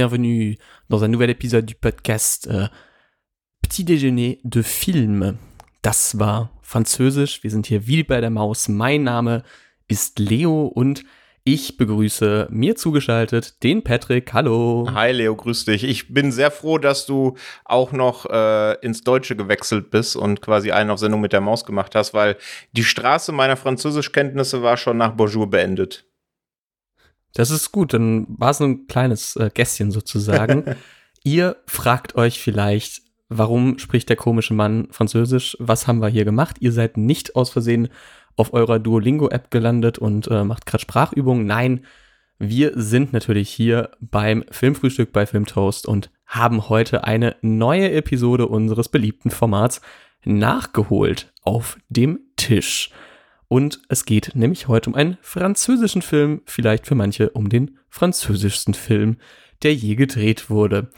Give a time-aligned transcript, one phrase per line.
[0.00, 0.56] Bienvenue
[0.88, 2.68] dans un nouvel épisode du Podcast äh,
[3.60, 5.36] Petit Déjeuner de Film.
[5.82, 7.42] Das war Französisch.
[7.42, 8.68] Wir sind hier wie bei der Maus.
[8.68, 9.42] Mein Name
[9.88, 11.04] ist Leo und
[11.44, 14.32] ich begrüße mir zugeschaltet den Patrick.
[14.32, 14.88] Hallo.
[14.90, 15.84] Hi Leo, grüß dich.
[15.84, 17.36] Ich bin sehr froh, dass du
[17.66, 21.66] auch noch äh, ins Deutsche gewechselt bist und quasi einen auf Sendung mit der Maus
[21.66, 22.38] gemacht hast, weil
[22.72, 26.09] die Straße meiner Französischkenntnisse war schon nach Bonjour beendet.
[27.34, 30.64] Das ist gut, dann war es ein kleines äh, Gässchen sozusagen.
[31.24, 35.56] Ihr fragt euch vielleicht, warum spricht der komische Mann Französisch?
[35.60, 36.56] Was haben wir hier gemacht?
[36.60, 37.88] Ihr seid nicht aus Versehen
[38.36, 41.46] auf eurer Duolingo-App gelandet und äh, macht gerade Sprachübungen.
[41.46, 41.84] Nein,
[42.38, 48.88] wir sind natürlich hier beim Filmfrühstück bei Filmtoast und haben heute eine neue Episode unseres
[48.88, 49.82] beliebten Formats
[50.24, 52.90] nachgeholt auf dem Tisch.
[53.52, 58.74] Und es geht nämlich heute um einen französischen Film, vielleicht für manche um den französischsten
[58.74, 59.16] Film,
[59.64, 60.88] der je gedreht wurde.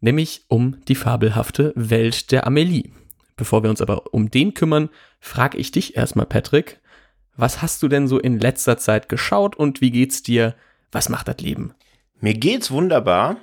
[0.00, 2.90] Nämlich um die fabelhafte Welt der Amélie.
[3.36, 4.88] Bevor wir uns aber um den kümmern,
[5.20, 6.80] frage ich dich erstmal, Patrick,
[7.36, 10.56] was hast du denn so in letzter Zeit geschaut und wie geht's dir?
[10.90, 11.74] Was macht das Leben?
[12.18, 13.36] Mir geht's wunderbar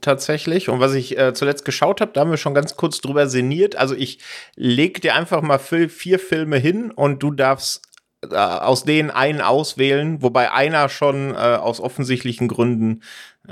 [0.00, 0.68] tatsächlich.
[0.68, 3.76] Und was ich äh, zuletzt geschaut habe, da haben wir schon ganz kurz drüber sinniert.
[3.76, 4.18] Also ich
[4.56, 7.91] leg dir einfach mal vier Filme hin und du darfst
[8.30, 13.02] äh, aus denen einen auswählen, wobei einer schon äh, aus offensichtlichen Gründen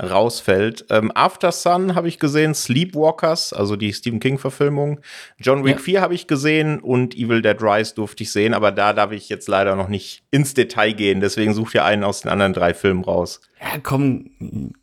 [0.01, 0.85] rausfällt.
[0.89, 5.01] Ähm, After Sun habe ich gesehen, Sleepwalkers, also die Stephen King-Verfilmung.
[5.37, 5.81] John Wick ja.
[5.81, 9.27] 4 habe ich gesehen und Evil Dead Rise durfte ich sehen, aber da darf ich
[9.27, 11.19] jetzt leider noch nicht ins Detail gehen.
[11.19, 13.41] Deswegen sucht ihr einen aus den anderen drei Filmen raus.
[13.59, 14.31] Ja, komm,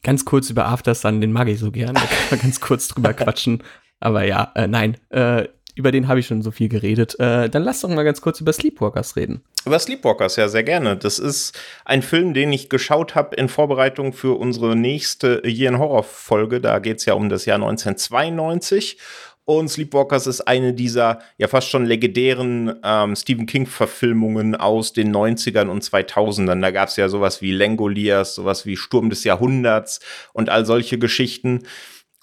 [0.02, 1.94] ganz kurz über After Sun, den mag ich so gern.
[1.94, 3.62] Da kann man ganz kurz drüber quatschen.
[4.00, 7.18] Aber ja, äh, nein, äh, über den habe ich schon so viel geredet.
[7.20, 9.42] Äh, dann lass doch mal ganz kurz über Sleepwalkers reden.
[9.64, 10.96] Über Sleepwalkers, ja, sehr gerne.
[10.96, 15.78] Das ist ein Film, den ich geschaut habe in Vorbereitung für unsere nächste Year in
[15.78, 16.60] Horror Folge.
[16.60, 18.98] Da geht es ja um das Jahr 1992.
[19.44, 25.68] Und Sleepwalkers ist eine dieser ja fast schon legendären ähm, Stephen King-Verfilmungen aus den 90ern
[25.68, 26.60] und 2000ern.
[26.60, 30.00] Da gab es ja sowas wie Langoliers, sowas wie Sturm des Jahrhunderts
[30.34, 31.62] und all solche Geschichten.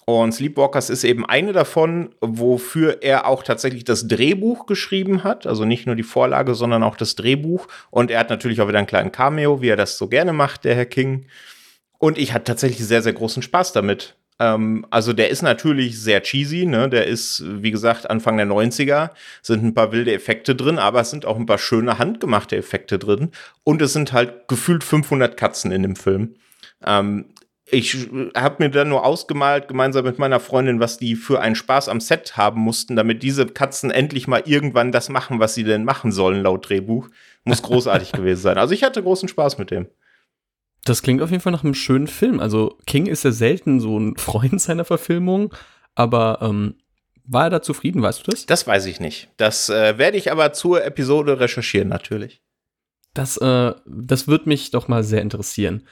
[0.08, 5.48] Und Sleepwalkers ist eben eine davon, wofür er auch tatsächlich das Drehbuch geschrieben hat.
[5.48, 7.66] Also nicht nur die Vorlage, sondern auch das Drehbuch.
[7.90, 10.64] Und er hat natürlich auch wieder einen kleinen Cameo, wie er das so gerne macht,
[10.64, 11.26] der Herr King.
[11.98, 14.14] Und ich hatte tatsächlich sehr, sehr großen Spaß damit.
[14.38, 16.88] Ähm, also der ist natürlich sehr cheesy, ne?
[16.88, 19.10] Der ist, wie gesagt, Anfang der 90er,
[19.42, 23.00] sind ein paar wilde Effekte drin, aber es sind auch ein paar schöne handgemachte Effekte
[23.00, 23.32] drin.
[23.64, 26.36] Und es sind halt gefühlt 500 Katzen in dem Film.
[26.84, 27.26] Ähm,
[27.68, 31.88] ich habe mir dann nur ausgemalt, gemeinsam mit meiner Freundin, was die für einen Spaß
[31.88, 35.84] am Set haben mussten, damit diese Katzen endlich mal irgendwann das machen, was sie denn
[35.84, 37.08] machen sollen, laut Drehbuch.
[37.44, 38.58] Muss großartig gewesen sein.
[38.58, 39.88] Also ich hatte großen Spaß mit dem.
[40.84, 42.38] Das klingt auf jeden Fall nach einem schönen Film.
[42.38, 45.52] Also King ist ja selten so ein Freund seiner Verfilmung,
[45.96, 46.76] aber ähm,
[47.24, 48.46] war er da zufrieden, weißt du das?
[48.46, 49.28] Das weiß ich nicht.
[49.38, 52.42] Das äh, werde ich aber zur Episode recherchieren, natürlich.
[53.12, 55.82] Das, äh, das wird mich doch mal sehr interessieren.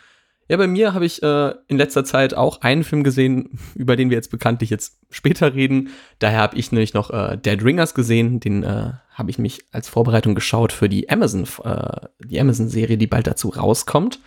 [0.48, 4.10] Ja, bei mir habe ich äh, in letzter Zeit auch einen Film gesehen, über den
[4.10, 5.90] wir jetzt bekanntlich jetzt später reden.
[6.18, 8.40] Daher habe ich nämlich noch äh, Dead Ringers gesehen.
[8.40, 13.06] Den äh, habe ich nämlich als Vorbereitung geschaut für die Amazon, äh, die Amazon-Serie, die
[13.06, 14.20] bald dazu rauskommt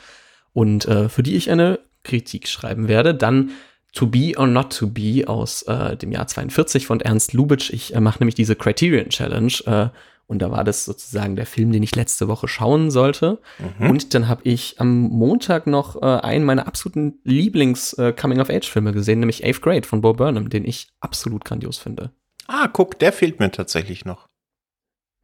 [0.54, 3.14] und äh, für die ich eine Kritik schreiben werde.
[3.14, 3.52] Dann
[3.94, 7.72] To Be or Not to Be aus äh, dem Jahr 42 von Ernst Lubitsch.
[7.72, 9.92] Ich mache nämlich diese Criterion Challenge
[10.28, 13.40] und da war das sozusagen der Film, den ich letzte Woche schauen sollte.
[13.80, 13.90] Mhm.
[13.90, 19.62] Und dann habe ich am Montag noch äh, einen meiner absoluten Lieblings-Coming-of-Age-Filme gesehen, nämlich Eighth
[19.62, 22.12] Grade von Bo Burnham, den ich absolut grandios finde.
[22.48, 24.28] Ah, guck, der fehlt mir tatsächlich noch.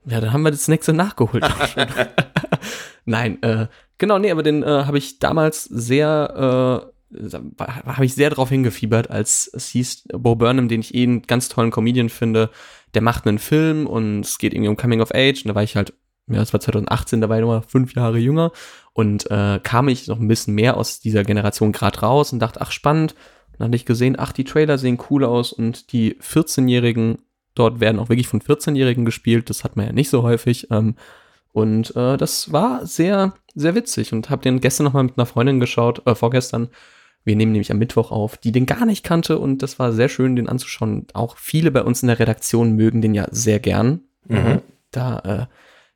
[0.06, 1.44] Ja, dann haben wir das nächste nachgeholt.
[3.06, 3.68] Nein, äh,
[3.98, 6.94] genau, nee, aber den äh, habe ich damals sehr, äh,
[7.60, 11.50] habe ich sehr darauf hingefiebert, als es hieß, Bo Burnham, den ich eh einen ganz
[11.50, 12.50] tollen Comedian finde,
[12.94, 15.64] der macht einen Film und es geht irgendwie um Coming of Age und da war
[15.64, 15.94] ich halt,
[16.28, 18.52] ja, das war 2018, da war ich nochmal fünf Jahre jünger
[18.94, 22.62] und äh, kam ich noch ein bisschen mehr aus dieser Generation gerade raus und dachte,
[22.62, 23.14] ach spannend.
[23.52, 27.20] Und dann hatte ich gesehen, ach, die Trailer sehen cool aus und die 14-Jährigen
[27.56, 29.50] dort werden auch wirklich von 14-Jährigen gespielt.
[29.50, 30.70] Das hat man ja nicht so häufig.
[30.72, 30.96] Ähm,
[31.52, 35.60] und äh, das war sehr, sehr witzig und habe den gestern nochmal mit einer Freundin
[35.60, 36.70] geschaut, äh, vorgestern.
[37.24, 40.10] Wir nehmen nämlich am Mittwoch auf, die den gar nicht kannte und das war sehr
[40.10, 41.08] schön, den anzuschauen.
[41.14, 44.02] Auch viele bei uns in der Redaktion mögen den ja sehr gern.
[44.28, 44.62] Mhm.
[44.92, 45.46] Da, äh,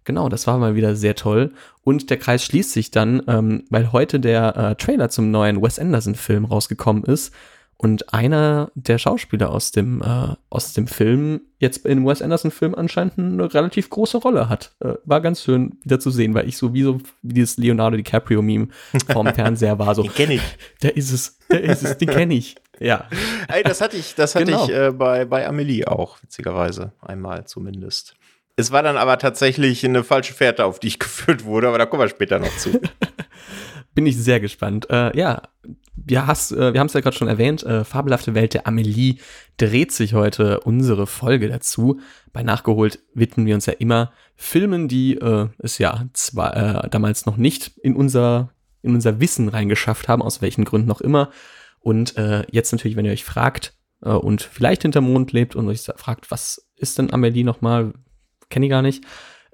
[0.05, 1.51] genau, das war mal wieder sehr toll.
[1.83, 5.79] Und der Kreis schließt sich dann, ähm, weil heute der äh, Trailer zum neuen Wes
[5.79, 7.33] Anderson-Film rausgekommen ist
[7.77, 13.19] und einer der Schauspieler aus dem, äh, aus dem Film jetzt in Wes Anderson-Film anscheinend
[13.19, 14.75] eine relativ große Rolle hat.
[14.79, 17.97] Äh, war ganz schön wieder zu sehen, weil ich so wie so wie dieses Leonardo
[17.97, 18.69] DiCaprio-Meme
[19.07, 19.93] vorm Fernseher war.
[19.93, 20.41] So, den kenne ich.
[20.81, 22.55] Der ist es, der ist es, den kenne ich.
[22.79, 23.07] Ja.
[23.47, 24.65] Ey, das hatte ich, das hatte genau.
[24.65, 26.93] ich äh, bei, bei Amelie auch, witzigerweise.
[27.01, 28.15] Einmal zumindest.
[28.55, 31.85] Es war dann aber tatsächlich eine falsche Fährte, auf die ich geführt wurde, aber da
[31.85, 32.79] kommen wir später noch zu.
[33.93, 34.87] Bin ich sehr gespannt.
[34.89, 35.43] Äh, ja,
[36.09, 39.15] ja, hast, äh, wir haben es ja gerade schon erwähnt, äh, Fabelhafte Welt der Amelie
[39.57, 41.99] dreht sich heute unsere Folge dazu.
[42.33, 47.25] Bei Nachgeholt widmen wir uns ja immer Filmen, die äh, es ja zwar äh, damals
[47.25, 48.51] noch nicht in unser,
[48.81, 51.31] in unser Wissen reingeschafft haben, aus welchen Gründen noch immer.
[51.79, 53.73] Und äh, jetzt natürlich, wenn ihr euch fragt
[54.03, 57.93] äh, und vielleicht hinter Mond lebt und euch fragt, was ist denn Amelie nochmal,
[58.49, 59.03] kenne ich gar nicht,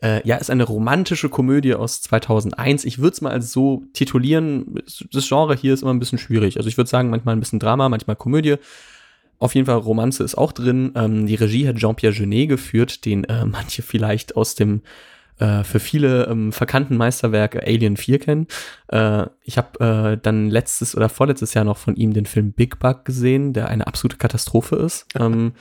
[0.04, 2.84] äh, ja, ist eine romantische Komödie aus 2001.
[2.84, 4.82] Ich würde es mal als so titulieren.
[5.14, 6.58] Das Genre hier ist immer ein bisschen schwierig.
[6.58, 8.56] Also ich würde sagen, manchmal ein bisschen Drama, manchmal Komödie.
[9.40, 10.92] Auf jeden Fall Romanze ist auch drin.
[10.96, 14.82] Ähm, die Regie hat Jean-Pierre Genet geführt, den äh, manche vielleicht aus dem
[15.40, 18.48] äh, für viele ähm, verkannten Meisterwerk Alien 4 kennen.
[18.90, 19.80] Äh, ich habe
[20.14, 23.70] äh, dann letztes oder vorletztes Jahr noch von ihm den Film Big Bug gesehen, der
[23.70, 25.08] eine absolute Katastrophe ist.
[25.18, 25.54] ähm,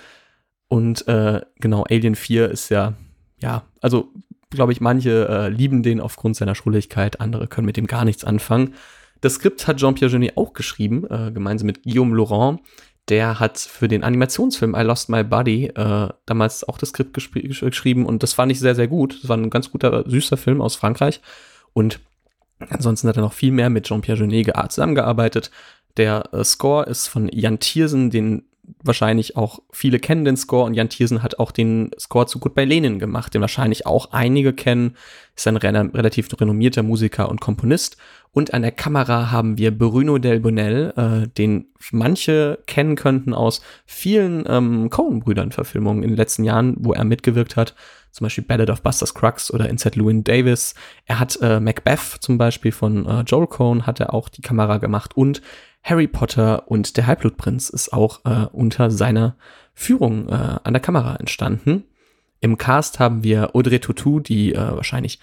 [0.67, 2.94] und äh, genau, Alien 4 ist ja,
[3.41, 4.12] ja, also
[4.52, 8.25] glaube ich, manche äh, lieben den aufgrund seiner Schrulligkeit, andere können mit dem gar nichts
[8.25, 8.75] anfangen.
[9.20, 12.60] Das Skript hat Jean-Pierre Genet auch geschrieben, äh, gemeinsam mit Guillaume Laurent.
[13.08, 18.06] Der hat für den Animationsfilm I Lost My Body äh, damals auch das Skript geschrieben
[18.06, 19.19] und das fand ich sehr, sehr gut.
[19.22, 21.20] Das war ein ganz guter, süßer Film aus Frankreich.
[21.72, 22.00] Und
[22.69, 25.50] ansonsten hat er noch viel mehr mit Jean-Pierre Genet zusammengearbeitet.
[25.96, 28.44] Der äh, Score ist von Jan Thiersen, den
[28.82, 32.54] wahrscheinlich auch viele kennen den Score und Jan Thiersen hat auch den Score zu Gut
[32.54, 34.96] bei Lenin gemacht, den wahrscheinlich auch einige kennen.
[35.34, 37.96] Ist ein relativ renommierter Musiker und Komponist.
[38.32, 43.60] Und an der Kamera haben wir Bruno Del Bonel, äh, den manche kennen könnten aus
[43.84, 47.74] vielen ähm, Coen-Brüdern-Verfilmungen in den letzten Jahren, wo er mitgewirkt hat.
[48.10, 50.74] Zum Beispiel Ballad of Buster Scruggs oder Inside Llewyn Davis.
[51.06, 54.78] Er hat äh, Macbeth zum Beispiel von äh, Joel Cohn hat er auch die Kamera
[54.78, 55.42] gemacht und
[55.82, 59.37] Harry Potter und der Halbblutprinz ist auch äh, unter seiner
[59.75, 61.84] Führung äh, an der Kamera entstanden.
[62.40, 65.19] Im Cast haben wir Audrey Tautou, die äh, wahrscheinlich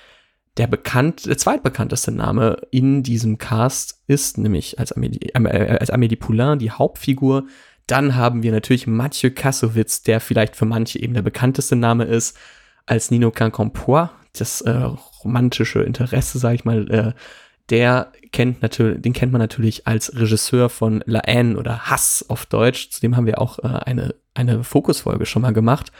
[0.58, 6.18] der bekannt, der zweitbekannteste Name in diesem Cast ist, nämlich als Amélie, äh, als Amélie
[6.18, 7.46] Poulain, die Hauptfigur.
[7.88, 12.38] Dann haben wir natürlich Mathieu Kassowitz, der vielleicht für manche eben der bekannteste Name ist,
[12.86, 14.72] als Nino Quincampoix, das äh,
[15.24, 17.14] romantische Interesse, sag ich mal, äh,
[17.70, 22.46] der kennt natürlich, den kennt man natürlich als Regisseur von La Haine oder Hass auf
[22.46, 22.90] Deutsch.
[22.92, 25.92] Zudem haben wir auch äh, eine, eine Fokusfolge schon mal gemacht.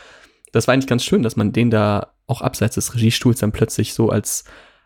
[0.52, 3.94] Das war eigentlich ganz schön, dass man den da auch abseits des Regiestuhls dann plötzlich
[3.94, 4.46] so als,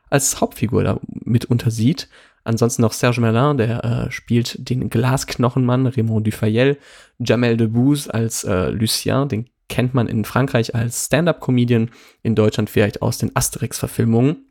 [0.10, 2.10] als Hauptfigur da mitunter sieht.
[2.46, 6.78] Ansonsten noch Serge Merlin, der äh, spielt den Glasknochenmann, Raymond Dufayel,
[7.20, 11.90] Jamel Debbouze als äh, Lucien, den kennt man in Frankreich als Stand-up-Comedian,
[12.22, 14.46] in Deutschland vielleicht aus den Asterix-Verfilmungen.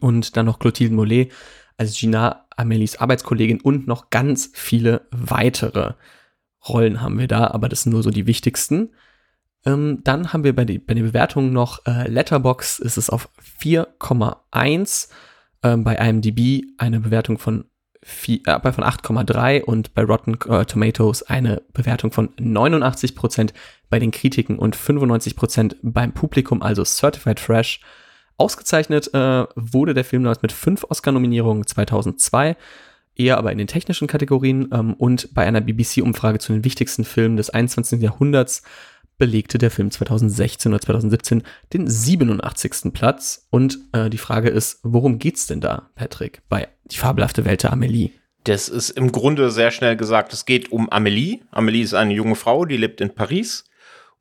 [0.00, 1.30] Und dann noch Clotilde Mollet
[1.76, 5.94] als Gina Amelies Arbeitskollegin und noch ganz viele weitere
[6.68, 8.90] Rollen haben wir da, aber das sind nur so die wichtigsten.
[9.66, 13.28] Ähm, dann haben wir bei, die, bei den Bewertungen noch äh, Letterbox ist es auf
[13.60, 15.08] 4,1,
[15.62, 17.64] ähm, bei IMDb eine Bewertung von,
[18.26, 23.52] äh, von 8,3 und bei Rotten äh, Tomatoes eine Bewertung von 89%
[23.88, 27.80] bei den Kritiken und 95% beim Publikum, also Certified Fresh.
[28.36, 32.56] Ausgezeichnet äh, wurde der Film damals mit fünf Oscar-Nominierungen 2002,
[33.14, 37.36] eher aber in den technischen Kategorien ähm, und bei einer BBC-Umfrage zu den wichtigsten Filmen
[37.36, 38.02] des 21.
[38.02, 38.62] Jahrhunderts
[39.18, 42.92] belegte der Film 2016 oder 2017 den 87.
[42.92, 43.46] Platz.
[43.50, 47.72] Und äh, die Frage ist, worum geht's denn da, Patrick, bei Die fabelhafte Welt der
[47.72, 48.10] Amelie?
[48.42, 50.32] Das ist im Grunde sehr schnell gesagt.
[50.32, 51.40] Es geht um Amelie.
[51.50, 53.64] Amelie ist eine junge Frau, die lebt in Paris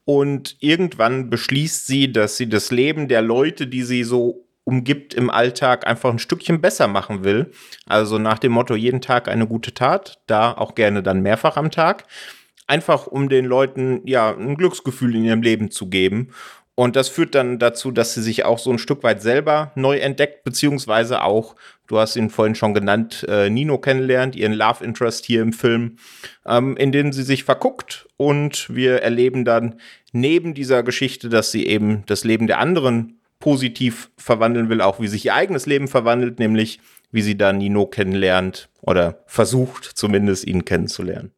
[0.06, 5.30] und irgendwann beschließt sie, dass sie das Leben der Leute, die sie so umgibt im
[5.30, 7.52] Alltag, einfach ein Stückchen besser machen will.
[7.86, 11.72] Also nach dem Motto, jeden Tag eine gute Tat, da auch gerne dann mehrfach am
[11.72, 12.06] Tag.
[12.68, 16.30] Einfach um den Leuten ja ein Glücksgefühl in ihrem Leben zu geben.
[16.76, 19.98] Und das führt dann dazu, dass sie sich auch so ein Stück weit selber neu
[19.98, 21.56] entdeckt, beziehungsweise auch,
[21.94, 25.98] du hast ihn vorhin schon genannt, äh, Nino kennenlernt, ihren Love Interest hier im Film,
[26.44, 29.76] ähm, in dem sie sich verguckt und wir erleben dann
[30.12, 35.08] neben dieser Geschichte, dass sie eben das Leben der anderen positiv verwandeln will, auch wie
[35.08, 36.80] sich ihr eigenes Leben verwandelt, nämlich
[37.12, 41.32] wie sie da Nino kennenlernt oder versucht zumindest ihn kennenzulernen.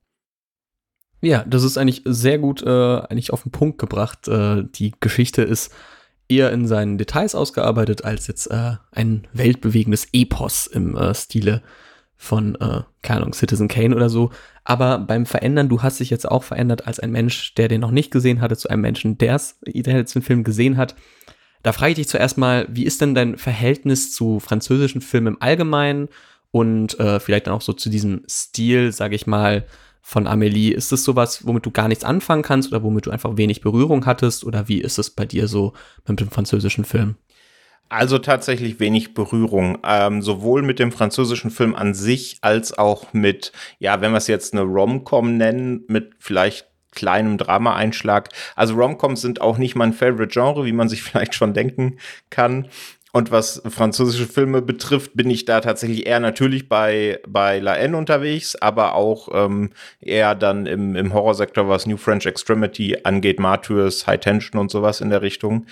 [1.21, 4.27] Ja, das ist eigentlich sehr gut äh, eigentlich auf den Punkt gebracht.
[4.29, 5.73] Äh, die Geschichte ist
[6.27, 11.61] eher in seinen Details ausgearbeitet als jetzt äh, ein weltbewegendes Epos im äh, Stile
[12.17, 14.31] von, äh, keine Ahnung, Citizen Kane oder so.
[14.63, 17.91] Aber beim Verändern, du hast dich jetzt auch verändert als ein Mensch, der den noch
[17.91, 20.95] nicht gesehen hatte, zu einem Menschen, der jetzt den Film gesehen hat.
[21.61, 25.41] Da frage ich dich zuerst mal, wie ist denn dein Verhältnis zu französischen Filmen im
[25.41, 26.09] Allgemeinen
[26.51, 29.65] und äh, vielleicht dann auch so zu diesem Stil, sage ich mal,
[30.07, 30.71] von Amelie.
[30.71, 34.05] Ist es sowas, womit du gar nichts anfangen kannst oder womit du einfach wenig Berührung
[34.05, 34.43] hattest?
[34.43, 35.73] Oder wie ist es bei dir so
[36.07, 37.15] mit dem französischen Film?
[37.89, 43.51] Also tatsächlich wenig Berührung, ähm, sowohl mit dem französischen Film an sich als auch mit,
[43.79, 48.29] ja, wenn wir es jetzt eine Rom-Com nennen, mit vielleicht kleinem Drama-Einschlag.
[48.55, 51.97] Also Rom-Coms sind auch nicht mein Favorite Genre, wie man sich vielleicht schon denken
[52.29, 52.67] kann.
[53.15, 57.95] Und was französische Filme betrifft, bin ich da tatsächlich eher natürlich bei, bei La N
[57.95, 59.69] unterwegs, aber auch ähm,
[60.01, 64.99] eher dann im, im Horrorsektor, was New French Extremity angeht, Martyrs, High Tension und sowas
[64.99, 65.65] in der Richtung.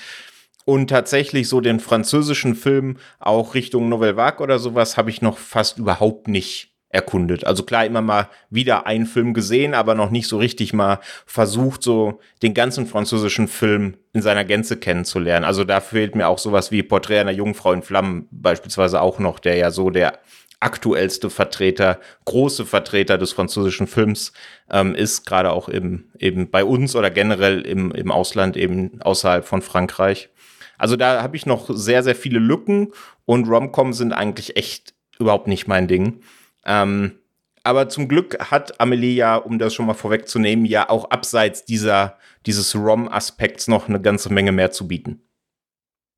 [0.63, 5.37] Und tatsächlich so den französischen Film auch Richtung Nouvelle Vague oder sowas habe ich noch
[5.37, 7.45] fast überhaupt nicht erkundet.
[7.45, 11.83] Also klar, immer mal wieder einen Film gesehen, aber noch nicht so richtig mal versucht,
[11.83, 15.43] so den ganzen französischen Film in seiner Gänze kennenzulernen.
[15.43, 19.39] Also da fehlt mir auch sowas wie Porträt einer Jungfrau in Flammen beispielsweise auch noch,
[19.39, 20.19] der ja so der
[20.59, 24.31] aktuellste Vertreter, große Vertreter des französischen Films
[24.71, 29.45] ähm, ist, gerade auch im, eben bei uns oder generell im, im Ausland, eben außerhalb
[29.45, 30.29] von Frankreich.
[30.77, 32.93] Also da habe ich noch sehr, sehr viele Lücken
[33.25, 36.21] und Romcom sind eigentlich echt überhaupt nicht mein Ding.
[36.65, 37.19] Ähm,
[37.63, 42.17] aber zum Glück hat Amelie ja, um das schon mal vorwegzunehmen, ja auch abseits dieser,
[42.45, 45.21] dieses ROM-Aspekts noch eine ganze Menge mehr zu bieten.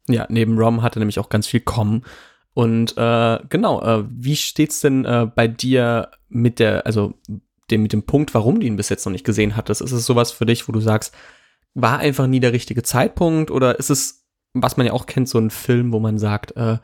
[0.08, 2.04] Ja, neben ROM hat er nämlich auch ganz viel kommen.
[2.54, 7.14] Und äh, genau, äh, wie steht's denn äh, bei dir mit der, also
[7.70, 9.82] dem, mit dem Punkt, warum du ihn bis jetzt noch nicht gesehen hattest?
[9.82, 11.14] Ist es sowas für dich, wo du sagst,
[11.74, 13.52] war einfach nie der richtige Zeitpunkt?
[13.52, 16.78] Oder ist es, was man ja auch kennt, so ein Film, wo man sagt, äh,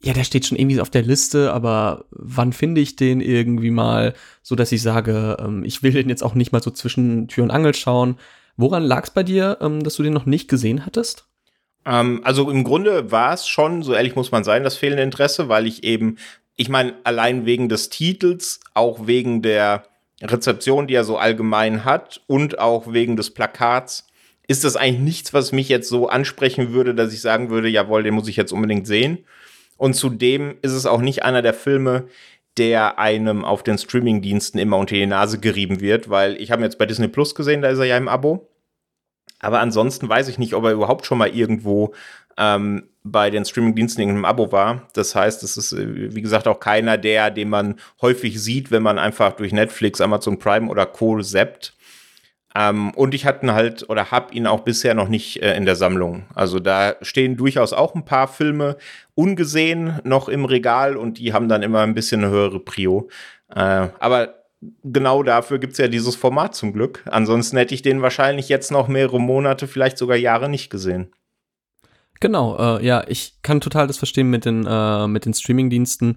[0.00, 4.14] ja, der steht schon irgendwie auf der Liste, aber wann finde ich den irgendwie mal,
[4.42, 7.44] so dass ich sage, ähm, ich will den jetzt auch nicht mal so zwischen Tür
[7.44, 8.16] und Angel schauen.
[8.56, 11.26] Woran lag es bei dir, ähm, dass du den noch nicht gesehen hattest?
[11.84, 15.48] Ähm, also im Grunde war es schon, so ehrlich muss man sein, das fehlende Interesse,
[15.48, 16.16] weil ich eben,
[16.54, 19.84] ich meine, allein wegen des Titels, auch wegen der
[20.22, 24.06] Rezeption, die er so allgemein hat und auch wegen des Plakats,
[24.46, 28.02] ist das eigentlich nichts, was mich jetzt so ansprechen würde, dass ich sagen würde, jawohl,
[28.02, 29.24] den muss ich jetzt unbedingt sehen.
[29.78, 32.08] Und zudem ist es auch nicht einer der Filme,
[32.58, 36.78] der einem auf den Streamingdiensten immer unter die Nase gerieben wird, weil ich habe jetzt
[36.78, 38.50] bei Disney Plus gesehen, da ist er ja im Abo.
[39.40, 41.94] Aber ansonsten weiß ich nicht, ob er überhaupt schon mal irgendwo
[42.36, 44.88] ähm, bei den Streamingdiensten in einem Abo war.
[44.94, 48.82] Das heißt, es ist, äh, wie gesagt, auch keiner der, den man häufig sieht, wenn
[48.82, 51.22] man einfach durch Netflix, Amazon Prime oder Co.
[51.22, 51.74] zappt.
[52.54, 55.76] Ähm, und ich hatte halt oder habe ihn auch bisher noch nicht äh, in der
[55.76, 56.24] Sammlung.
[56.34, 58.76] Also da stehen durchaus auch ein paar Filme
[59.18, 63.08] ungesehen noch im Regal und die haben dann immer ein bisschen eine höhere Prio.
[63.52, 64.44] Äh, aber
[64.84, 67.02] genau dafür gibt es ja dieses Format zum Glück.
[67.10, 71.12] Ansonsten hätte ich den wahrscheinlich jetzt noch mehrere Monate, vielleicht sogar Jahre nicht gesehen.
[72.20, 76.16] Genau, äh, ja, ich kann total das verstehen mit den, äh, den Streamingdiensten.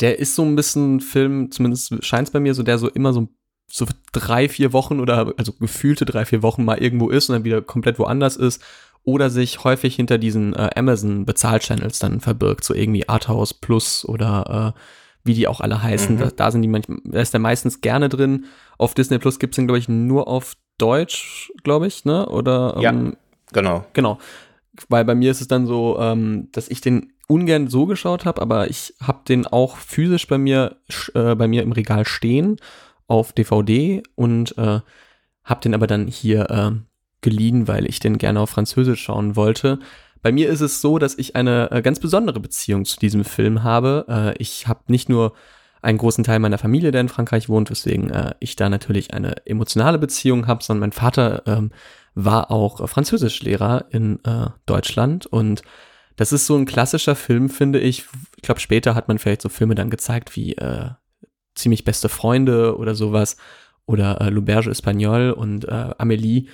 [0.00, 3.14] Der ist so ein bisschen Film, zumindest scheint es bei mir so, der so immer
[3.14, 3.28] so
[3.66, 7.44] so drei, vier Wochen oder also gefühlte drei, vier Wochen mal irgendwo ist und dann
[7.44, 8.62] wieder komplett woanders ist
[9.04, 14.80] oder sich häufig hinter diesen äh, Amazon-Bezahlchannels dann verbirgt, so irgendwie Arthouse Plus oder äh,
[15.24, 16.16] wie die auch alle heißen.
[16.16, 16.20] Mhm.
[16.20, 18.46] Da, da, sind die manchmal, da ist der meistens gerne drin.
[18.78, 22.26] Auf Disney Plus gibt es den, glaube ich, nur auf Deutsch, glaube ich, ne?
[22.28, 23.12] Oder ähm, ja,
[23.52, 23.84] genau.
[23.92, 24.18] Genau.
[24.88, 28.42] Weil bei mir ist es dann so, ähm, dass ich den ungern so geschaut habe,
[28.42, 30.76] aber ich habe den auch physisch bei mir,
[31.14, 32.56] äh, bei mir im Regal stehen
[33.06, 34.80] auf DVD und äh,
[35.44, 36.70] habe den aber dann hier äh,
[37.24, 39.80] geliehen, weil ich den gerne auf Französisch schauen wollte.
[40.22, 43.64] Bei mir ist es so, dass ich eine äh, ganz besondere Beziehung zu diesem Film
[43.64, 44.04] habe.
[44.08, 45.32] Äh, ich habe nicht nur
[45.82, 49.46] einen großen Teil meiner Familie, der in Frankreich wohnt, weswegen äh, ich da natürlich eine
[49.46, 51.72] emotionale Beziehung habe, sondern mein Vater ähm,
[52.14, 54.20] war auch Französischlehrer in
[54.66, 55.62] Deutschland und
[56.16, 58.04] das ist so ein klassischer Film, finde ich.
[58.36, 60.90] Ich glaube, später hat man vielleicht so Filme dann gezeigt wie äh,
[61.54, 63.36] ziemlich beste Freunde oder sowas
[63.86, 66.46] oder äh, L'Auberge Espagnol und äh, Amélie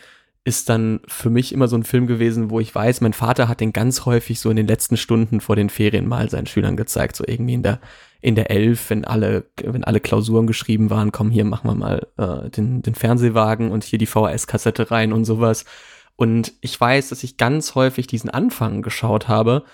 [0.44, 3.60] ist dann für mich immer so ein Film gewesen, wo ich weiß, mein Vater hat
[3.60, 7.16] den ganz häufig so in den letzten Stunden vor den Ferien mal seinen Schülern gezeigt,
[7.16, 7.80] so irgendwie in der
[8.22, 12.06] in der Elf, wenn alle wenn alle Klausuren geschrieben waren, komm hier machen wir mal
[12.16, 15.64] äh, den den Fernsehwagen und hier die VHS-Kassette rein und sowas.
[16.16, 19.64] Und ich weiß, dass ich ganz häufig diesen Anfang geschaut habe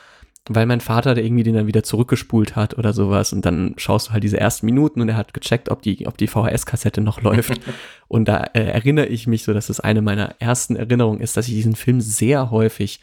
[0.49, 3.33] weil mein Vater der irgendwie den dann wieder zurückgespult hat oder sowas.
[3.33, 6.17] Und dann schaust du halt diese ersten Minuten und er hat gecheckt, ob die, ob
[6.17, 7.61] die VHS-Kassette noch läuft.
[8.09, 11.49] Und da äh, erinnere ich mich so, dass es eine meiner ersten Erinnerungen ist, dass
[11.49, 13.01] ich diesen Film sehr häufig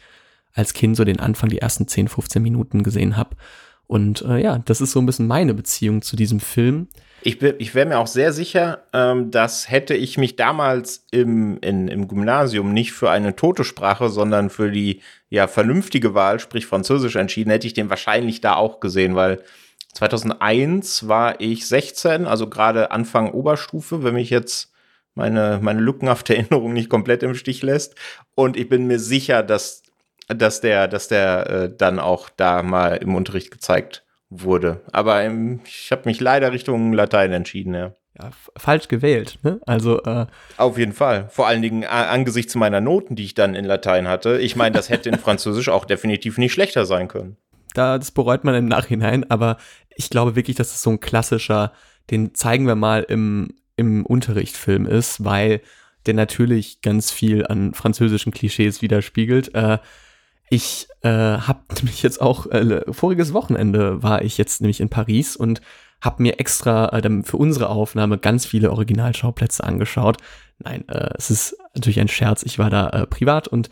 [0.54, 3.36] als Kind so den Anfang, die ersten 10, 15 Minuten gesehen habe.
[3.86, 6.88] Und äh, ja, das ist so ein bisschen meine Beziehung zu diesem Film.
[7.26, 11.88] Ich, ich wäre mir auch sehr sicher, ähm, dass hätte ich mich damals im, in,
[11.88, 15.00] im Gymnasium nicht für eine tote Sprache, sondern für die
[15.30, 19.42] ja vernünftige Wahl, sprich Französisch entschieden, hätte ich den wahrscheinlich da auch gesehen, weil
[19.94, 24.70] 2001 war ich 16, also gerade Anfang Oberstufe, wenn mich jetzt
[25.14, 27.94] meine, meine lückenhafte Erinnerung nicht komplett im Stich lässt.
[28.34, 29.82] Und ich bin mir sicher, dass
[30.28, 34.04] dass der, dass der äh, dann auch da mal im Unterricht gezeigt
[34.42, 34.82] wurde.
[34.92, 37.92] Aber ähm, ich habe mich leider Richtung Latein entschieden, ja.
[38.16, 39.58] Ja, falsch gewählt, ne?
[39.66, 40.26] Also äh
[40.56, 41.28] auf jeden Fall.
[41.30, 44.38] Vor allen Dingen angesichts meiner Noten, die ich dann in Latein hatte.
[44.38, 47.36] Ich meine, das hätte in Französisch auch definitiv nicht schlechter sein können.
[47.74, 49.56] Da, das bereut man im Nachhinein, aber
[49.96, 51.72] ich glaube wirklich, dass es das so ein klassischer,
[52.12, 55.60] den zeigen wir mal im, im Unterrichtfilm ist, weil
[56.06, 59.54] der natürlich ganz viel an französischen Klischees widerspiegelt.
[59.54, 59.78] Äh,
[60.50, 65.36] ich äh, habe nämlich jetzt auch, äh, voriges Wochenende war ich jetzt nämlich in Paris
[65.36, 65.60] und
[66.00, 70.18] habe mir extra äh, für unsere Aufnahme ganz viele Originalschauplätze angeschaut.
[70.58, 73.70] Nein, äh, es ist natürlich ein Scherz, ich war da äh, privat und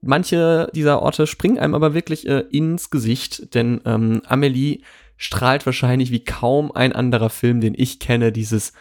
[0.00, 4.80] manche dieser Orte springen einem aber wirklich äh, ins Gesicht, denn ähm, Amelie
[5.16, 8.72] strahlt wahrscheinlich wie kaum ein anderer Film, den ich kenne, dieses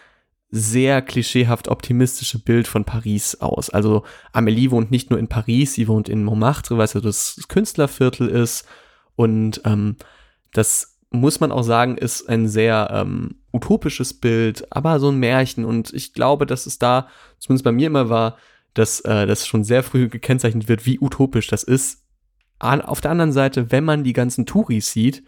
[0.56, 3.72] sehr klischeehaft optimistische Bild von Paris aus.
[3.72, 7.42] Also Amélie wohnt nicht nur in Paris, sie wohnt in Montmartre, weil es ja das
[7.48, 8.68] Künstlerviertel ist.
[9.16, 9.96] Und ähm,
[10.52, 15.66] das muss man auch sagen, ist ein sehr ähm, utopisches Bild, aber so ein Märchen.
[15.66, 17.08] Und ich glaube, dass es da,
[17.40, 18.38] zumindest bei mir immer war,
[18.76, 22.04] dass äh, das schon sehr früh gekennzeichnet wird, wie utopisch das ist.
[22.60, 25.24] Auf der anderen Seite, wenn man die ganzen Touris sieht,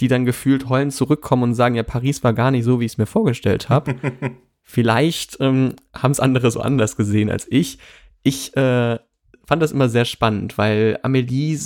[0.00, 2.92] die dann gefühlt heulend zurückkommen und sagen, ja, Paris war gar nicht so, wie ich
[2.92, 3.94] es mir vorgestellt habe,
[4.64, 7.78] Vielleicht ähm, haben es andere so anders gesehen als ich.
[8.22, 8.98] Ich äh,
[9.46, 11.58] fand das immer sehr spannend, weil Amelie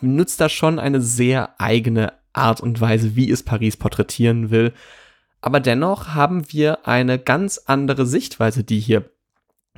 [0.00, 4.72] nutzt da schon eine sehr eigene Art und Weise, wie es Paris porträtieren will.
[5.40, 9.10] Aber dennoch haben wir eine ganz andere Sichtweise, die hier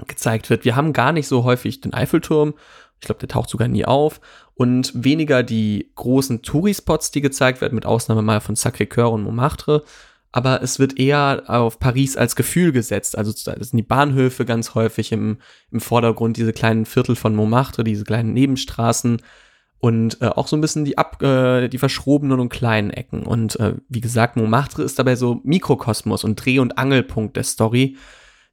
[0.06, 0.64] gezeigt wird.
[0.64, 2.54] Wir haben gar nicht so häufig den Eiffelturm.
[3.00, 4.20] Ich glaube, der taucht sogar nie auf.
[4.54, 9.84] Und weniger die großen Tourispots, die gezeigt werden, mit Ausnahme mal von Sacré-Cœur und Montmartre,
[10.32, 13.16] aber es wird eher auf Paris als Gefühl gesetzt.
[13.16, 15.38] Also das sind die Bahnhöfe ganz häufig im,
[15.70, 19.22] im Vordergrund, diese kleinen Viertel von Montmartre, diese kleinen Nebenstraßen
[19.78, 23.24] und äh, auch so ein bisschen die, ab, äh, die verschrobenen und kleinen Ecken.
[23.24, 27.96] Und äh, wie gesagt, Montmartre ist dabei so Mikrokosmos und Dreh- und Angelpunkt der Story.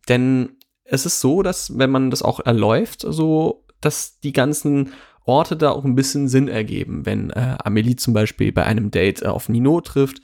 [0.07, 4.93] Denn es ist so, dass wenn man das auch erläuft, so dass die ganzen
[5.25, 7.05] Orte da auch ein bisschen Sinn ergeben.
[7.05, 10.21] Wenn äh, Amelie zum Beispiel bei einem Date äh, auf Nino trifft,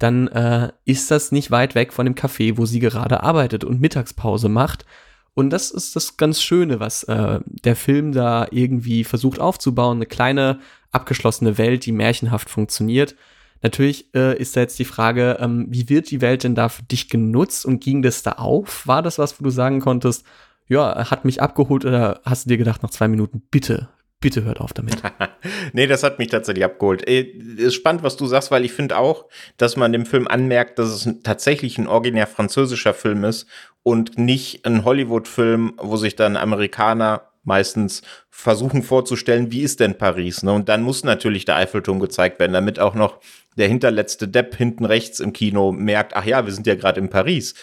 [0.00, 3.80] dann äh, ist das nicht weit weg von dem Café, wo sie gerade arbeitet und
[3.80, 4.86] Mittagspause macht.
[5.34, 9.98] Und das ist das ganz Schöne, was äh, der Film da irgendwie versucht aufzubauen.
[9.98, 10.58] Eine kleine,
[10.90, 13.14] abgeschlossene Welt, die märchenhaft funktioniert.
[13.62, 16.82] Natürlich äh, ist da jetzt die Frage, ähm, wie wird die Welt denn da für
[16.82, 18.86] dich genutzt und ging das da auf?
[18.86, 20.24] War das was, wo du sagen konntest,
[20.66, 23.88] ja, hat mich abgeholt oder hast du dir gedacht nach zwei Minuten, bitte,
[24.20, 24.96] Bitte hört auf damit.
[25.72, 27.08] nee, das hat mich tatsächlich abgeholt.
[27.08, 27.22] Äh,
[27.56, 29.24] ist spannend, was du sagst, weil ich finde auch,
[29.56, 33.46] dass man dem Film anmerkt, dass es tatsächlich ein originär französischer Film ist
[33.82, 40.42] und nicht ein Hollywood-Film, wo sich dann Amerikaner meistens versuchen vorzustellen, wie ist denn Paris?
[40.42, 40.52] Ne?
[40.52, 43.20] Und dann muss natürlich der Eiffelturm gezeigt werden, damit auch noch
[43.56, 47.08] der hinterletzte Depp hinten rechts im Kino merkt, ach ja, wir sind ja gerade in
[47.08, 47.54] Paris.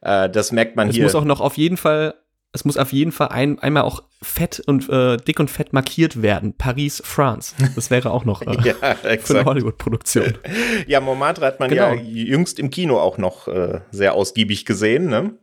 [0.00, 1.04] Äh, das merkt man es hier.
[1.04, 2.14] Es muss auch noch auf jeden Fall
[2.56, 6.22] es muss auf jeden Fall ein, einmal auch fett und äh, dick und fett markiert
[6.22, 6.54] werden.
[6.56, 7.54] Paris, France.
[7.74, 8.74] Das wäre auch noch äh, ja,
[9.18, 10.38] für eine Hollywood-Produktion.
[10.86, 11.92] Ja, Montmartre hat man genau.
[11.92, 15.08] ja jüngst im Kino auch noch äh, sehr ausgiebig gesehen.
[15.08, 15.34] Ne?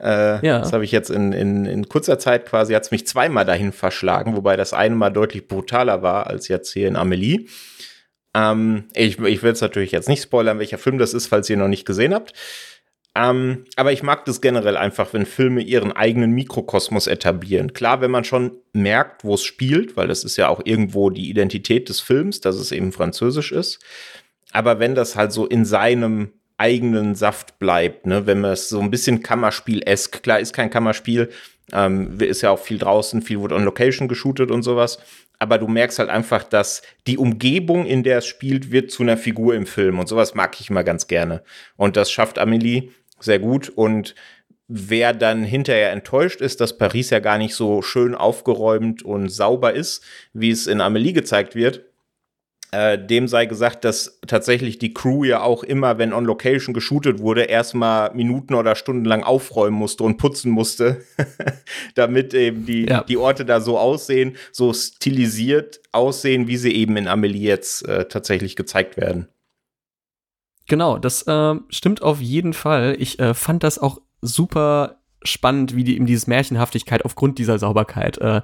[0.00, 0.60] Äh, ja.
[0.60, 3.72] Das habe ich jetzt in, in, in kurzer Zeit quasi, hat es mich zweimal dahin
[3.72, 7.48] verschlagen, wobei das eine Mal deutlich brutaler war als jetzt hier in Amelie.
[8.34, 11.56] Ähm, ich ich will es natürlich jetzt nicht spoilern, welcher Film das ist, falls ihr
[11.56, 12.32] noch nicht gesehen habt.
[13.16, 17.72] Ähm, aber ich mag das generell einfach, wenn Filme ihren eigenen Mikrokosmos etablieren.
[17.72, 21.28] Klar, wenn man schon merkt, wo es spielt, weil das ist ja auch irgendwo die
[21.28, 23.80] Identität des Films, dass es eben französisch ist.
[24.52, 28.80] Aber wenn das halt so in seinem eigenen Saft bleibt, ne, wenn man es so
[28.80, 31.30] ein bisschen Kammerspiel-esk, klar ist kein Kammerspiel,
[31.72, 34.98] ähm, ist ja auch viel draußen, viel wurde on Location geshootet und sowas.
[35.38, 39.16] Aber du merkst halt einfach, dass die Umgebung, in der es spielt, wird zu einer
[39.16, 39.98] Figur im Film.
[39.98, 41.42] Und sowas mag ich immer ganz gerne.
[41.76, 42.90] Und das schafft Amelie
[43.22, 43.68] sehr gut.
[43.68, 44.14] Und
[44.68, 49.74] wer dann hinterher enttäuscht ist, dass Paris ja gar nicht so schön aufgeräumt und sauber
[49.74, 51.84] ist, wie es in Amelie gezeigt wird,
[52.72, 57.18] Äh, dem sei gesagt, dass tatsächlich die Crew ja auch immer, wenn on Location geshootet
[57.18, 61.02] wurde, erstmal Minuten oder Stunden lang aufräumen musste und putzen musste,
[61.96, 63.02] damit eben die, ja.
[63.02, 68.04] die Orte da so aussehen, so stilisiert aussehen, wie sie eben in Amelie jetzt äh,
[68.04, 69.26] tatsächlich gezeigt werden.
[70.70, 72.94] Genau, das äh, stimmt auf jeden Fall.
[73.00, 78.18] Ich äh, fand das auch super spannend, wie die eben dieses Märchenhaftigkeit aufgrund dieser Sauberkeit
[78.18, 78.42] äh,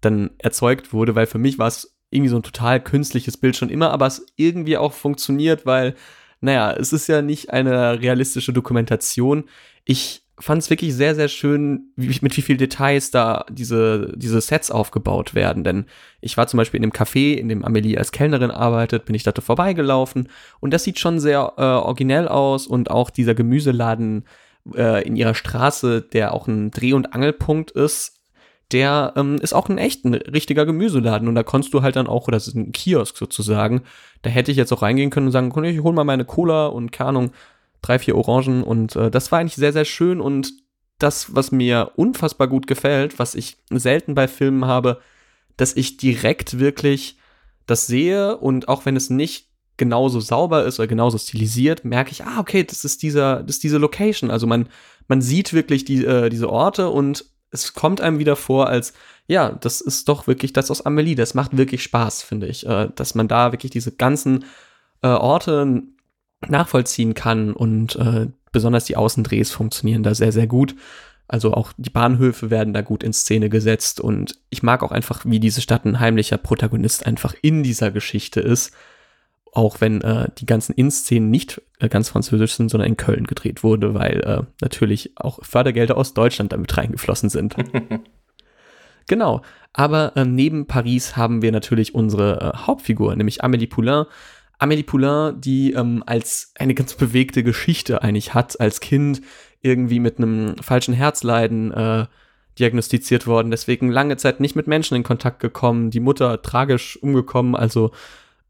[0.00, 3.70] dann erzeugt wurde, weil für mich war es irgendwie so ein total künstliches Bild schon
[3.70, 5.96] immer, aber es irgendwie auch funktioniert, weil,
[6.40, 9.42] naja, es ist ja nicht eine realistische Dokumentation.
[9.84, 14.40] Ich fand es wirklich sehr, sehr schön, wie, mit wie viel Details da diese, diese
[14.40, 15.62] Sets aufgebaut werden.
[15.62, 15.86] Denn
[16.20, 19.22] ich war zum Beispiel in dem Café, in dem Amelie als Kellnerin arbeitet, bin ich
[19.22, 20.28] da vorbeigelaufen.
[20.60, 22.66] Und das sieht schon sehr äh, originell aus.
[22.66, 24.24] Und auch dieser Gemüseladen
[24.74, 28.20] äh, in ihrer Straße, der auch ein Dreh- und Angelpunkt ist,
[28.72, 31.28] der ähm, ist auch ein echt ein richtiger Gemüseladen.
[31.28, 33.82] Und da konntest du halt dann auch, oder das ist ein Kiosk sozusagen,
[34.22, 36.90] da hätte ich jetzt auch reingehen können und sagen, ich hol mal meine Cola und
[36.90, 37.30] keine
[37.84, 40.52] drei, vier Orangen und äh, das war eigentlich sehr, sehr schön und
[40.98, 45.00] das, was mir unfassbar gut gefällt, was ich selten bei Filmen habe,
[45.56, 47.18] dass ich direkt wirklich
[47.66, 52.24] das sehe und auch wenn es nicht genauso sauber ist oder genauso stilisiert, merke ich,
[52.24, 54.30] ah, okay, das ist dieser, das ist diese Location.
[54.30, 54.68] Also man,
[55.08, 58.92] man sieht wirklich die, äh, diese Orte und es kommt einem wieder vor, als
[59.26, 61.14] ja, das ist doch wirklich das aus Amelie.
[61.14, 64.44] Das macht wirklich Spaß, finde ich, äh, dass man da wirklich diese ganzen
[65.02, 65.82] äh, Orte
[66.50, 70.74] nachvollziehen kann und äh, besonders die Außendrehs funktionieren da sehr, sehr gut.
[71.26, 75.24] Also auch die Bahnhöfe werden da gut in Szene gesetzt und ich mag auch einfach,
[75.24, 78.74] wie diese Stadt ein heimlicher Protagonist einfach in dieser Geschichte ist.
[79.52, 83.62] Auch wenn äh, die ganzen In-Szenen nicht äh, ganz französisch sind, sondern in Köln gedreht
[83.62, 87.54] wurde, weil äh, natürlich auch Fördergelder aus Deutschland damit reingeflossen sind.
[89.06, 89.42] genau.
[89.72, 94.04] Aber äh, neben Paris haben wir natürlich unsere äh, Hauptfigur, nämlich Amélie Poulain.
[94.58, 99.20] Amélie Poulain, die ähm, als eine ganz bewegte Geschichte eigentlich hat, als Kind
[99.60, 102.06] irgendwie mit einem falschen Herzleiden äh,
[102.58, 107.56] diagnostiziert worden, deswegen lange Zeit nicht mit Menschen in Kontakt gekommen, die Mutter tragisch umgekommen,
[107.56, 107.90] also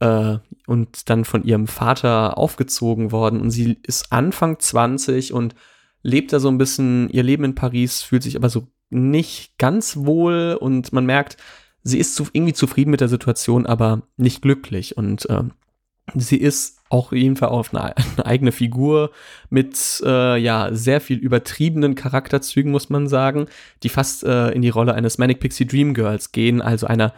[0.00, 3.40] äh, und dann von ihrem Vater aufgezogen worden.
[3.40, 5.54] Und sie ist Anfang 20 und
[6.02, 9.96] lebt da so ein bisschen ihr Leben in Paris, fühlt sich aber so nicht ganz
[9.96, 11.36] wohl und man merkt,
[11.82, 14.96] sie ist irgendwie zufrieden mit der Situation, aber nicht glücklich.
[14.96, 15.44] Und äh,
[16.14, 19.10] sie ist auch jeden Fall auf eine, eine eigene Figur
[19.50, 23.46] mit äh, ja sehr viel übertriebenen Charakterzügen, muss man sagen,
[23.82, 27.14] die fast äh, in die Rolle eines Manic Pixie Dream Girls gehen, also einer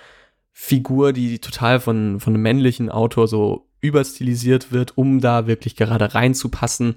[0.53, 6.15] Figur, die total von, von einem männlichen Autor so überstilisiert wird, um da wirklich gerade
[6.15, 6.95] reinzupassen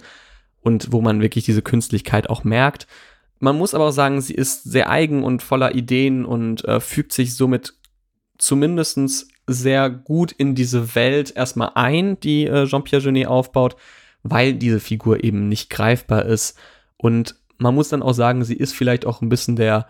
[0.62, 2.86] und wo man wirklich diese Künstlichkeit auch merkt.
[3.38, 7.12] Man muss aber auch sagen, sie ist sehr eigen und voller Ideen und äh, fügt
[7.12, 7.74] sich somit
[8.38, 13.76] zumindest sehr gut in diese Welt erstmal ein, die äh, Jean-Pierre Genet aufbaut,
[14.22, 16.58] weil diese Figur eben nicht greifbar ist.
[16.96, 19.86] Und man muss dann auch sagen, sie ist vielleicht auch ein bisschen der,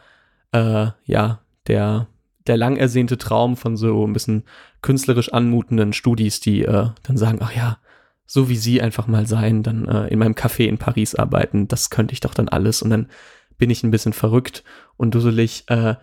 [0.52, 2.08] äh, ja, der
[2.46, 4.44] der lang ersehnte Traum von so ein bisschen
[4.82, 7.78] künstlerisch anmutenden Studis, die äh, dann sagen, ach ja,
[8.26, 11.90] so wie sie einfach mal sein, dann äh, in meinem Café in Paris arbeiten, das
[11.90, 13.08] könnte ich doch dann alles und dann
[13.58, 14.64] bin ich ein bisschen verrückt
[14.96, 15.64] und dusselig.
[15.68, 15.94] Äh,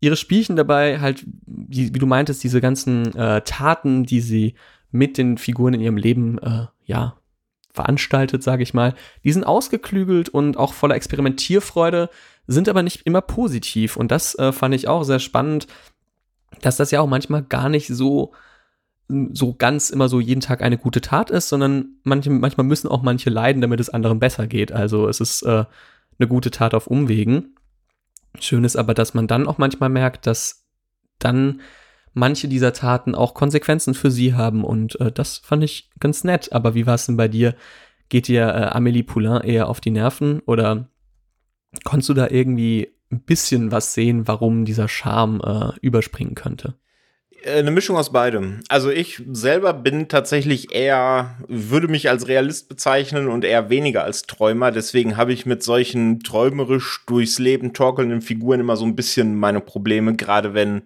[0.00, 4.54] ihre Spielchen dabei halt, wie, wie du meintest, diese ganzen äh, Taten, die sie
[4.90, 7.16] mit den Figuren in ihrem Leben, äh, ja,
[7.72, 12.08] veranstaltet, sage ich mal, die sind ausgeklügelt und auch voller Experimentierfreude,
[12.46, 13.96] sind aber nicht immer positiv.
[13.96, 15.66] Und das äh, fand ich auch sehr spannend,
[16.62, 18.32] dass das ja auch manchmal gar nicht so
[19.08, 23.02] so ganz immer so jeden Tag eine gute Tat ist, sondern manche, manchmal müssen auch
[23.02, 24.72] manche leiden, damit es anderen besser geht.
[24.72, 25.64] Also es ist äh,
[26.18, 27.55] eine gute Tat auf Umwegen.
[28.40, 30.66] Schön ist aber, dass man dann auch manchmal merkt, dass
[31.18, 31.60] dann
[32.12, 36.52] manche dieser Taten auch Konsequenzen für sie haben und äh, das fand ich ganz nett.
[36.52, 37.54] Aber wie war es denn bei dir?
[38.08, 40.88] Geht dir äh, Amélie Poulain eher auf die Nerven oder
[41.84, 46.74] konntest du da irgendwie ein bisschen was sehen, warum dieser Charme äh, überspringen könnte?
[47.46, 48.60] Äh, eine Mischung aus beidem.
[48.68, 54.22] Also ich selber bin tatsächlich eher, würde mich als Realist bezeichnen und eher weniger als
[54.22, 54.70] Träumer.
[54.72, 59.60] Deswegen habe ich mit solchen träumerisch durchs Leben torkelnden Figuren immer so ein bisschen meine
[59.60, 60.82] Probleme, gerade wenn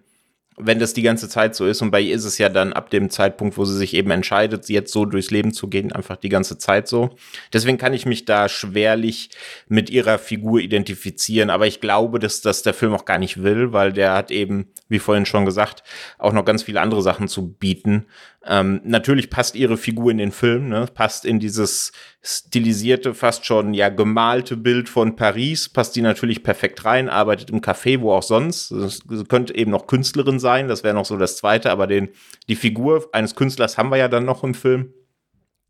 [0.63, 1.81] wenn das die ganze Zeit so ist.
[1.81, 4.69] Und bei ihr ist es ja dann ab dem Zeitpunkt, wo sie sich eben entscheidet,
[4.69, 7.09] jetzt so durchs Leben zu gehen, einfach die ganze Zeit so.
[7.51, 9.29] Deswegen kann ich mich da schwerlich
[9.67, 11.49] mit ihrer Figur identifizieren.
[11.49, 14.67] Aber ich glaube, dass das der Film auch gar nicht will, weil der hat eben,
[14.87, 15.83] wie vorhin schon gesagt,
[16.17, 18.05] auch noch ganz viele andere Sachen zu bieten.
[18.43, 20.87] Ähm, natürlich passt ihre Figur in den Film, ne?
[20.91, 21.91] passt in dieses
[22.23, 27.61] stilisierte, fast schon ja gemalte Bild von Paris, passt die natürlich perfekt rein, arbeitet im
[27.61, 28.69] Café, wo auch sonst.
[28.69, 30.67] Sie könnte eben noch Künstlerin sein sein.
[30.67, 32.09] Das wäre noch so das Zweite, aber den,
[32.47, 34.93] die Figur eines Künstlers haben wir ja dann noch im Film.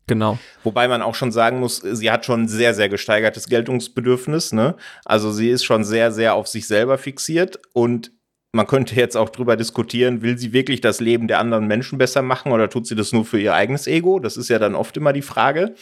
[0.08, 0.38] Genau.
[0.64, 4.52] Wobei man auch schon sagen muss, sie hat schon ein sehr, sehr gesteigertes Geltungsbedürfnis.
[4.52, 4.74] Ne?
[5.04, 8.10] Also sie ist schon sehr, sehr auf sich selber fixiert und
[8.54, 12.20] man könnte jetzt auch drüber diskutieren, will sie wirklich das Leben der anderen Menschen besser
[12.20, 14.18] machen oder tut sie das nur für ihr eigenes Ego?
[14.18, 15.74] Das ist ja dann oft immer die Frage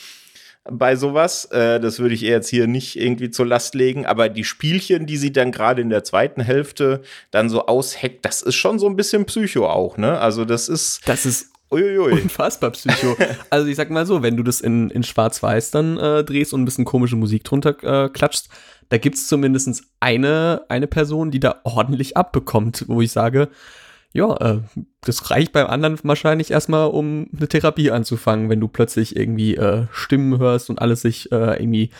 [0.64, 1.46] bei sowas.
[1.46, 4.06] Äh, das würde ich ihr jetzt hier nicht irgendwie zur Last legen.
[4.06, 8.42] Aber die Spielchen, die sie dann gerade in der zweiten Hälfte dann so ausheckt, das
[8.42, 10.18] ist schon so ein bisschen Psycho auch, ne?
[10.18, 11.02] Also das ist.
[11.06, 12.12] Das ist Uiuiui.
[12.22, 13.16] Unfassbar Psycho.
[13.50, 16.62] also ich sag mal so, wenn du das in, in Schwarz-Weiß dann äh, drehst und
[16.62, 18.48] ein bisschen komische Musik drunter äh, klatschst,
[18.88, 23.48] da gibt's zumindest eine, eine Person, die da ordentlich abbekommt, wo ich sage,
[24.12, 24.60] ja, äh,
[25.02, 29.86] das reicht beim anderen wahrscheinlich erstmal, um eine Therapie anzufangen, wenn du plötzlich irgendwie äh,
[29.92, 31.90] Stimmen hörst und alles sich äh, irgendwie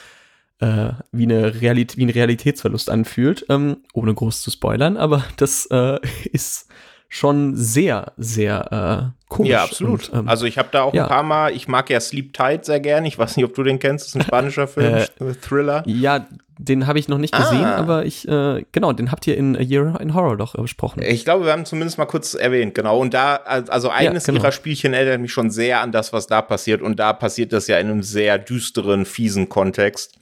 [0.60, 5.66] äh, wie, eine Realit wie ein Realitätsverlust anfühlt, ähm, ohne groß zu spoilern, aber das
[5.66, 5.98] äh,
[6.32, 6.69] ist
[7.12, 9.50] schon sehr, sehr äh, komisch.
[9.50, 10.08] Ja, absolut.
[10.10, 11.02] Und, ähm, also ich habe da auch ja.
[11.02, 13.04] ein paar Mal, ich mag ja Sleep Tight sehr gern.
[13.04, 15.82] Ich weiß nicht, ob du den kennst, das ist ein spanischer Film, äh, Thriller.
[15.86, 16.24] Ja,
[16.56, 17.76] den habe ich noch nicht gesehen, ah.
[17.76, 21.02] aber ich, äh, genau, den habt ihr in A Year in Horror doch besprochen.
[21.02, 23.00] Ich glaube, wir haben zumindest mal kurz erwähnt, genau.
[23.00, 24.44] Und da, also eines ja, genau.
[24.44, 26.80] ihrer Spielchen erinnert mich schon sehr an das, was da passiert.
[26.80, 30.19] Und da passiert das ja in einem sehr düsteren, fiesen Kontext.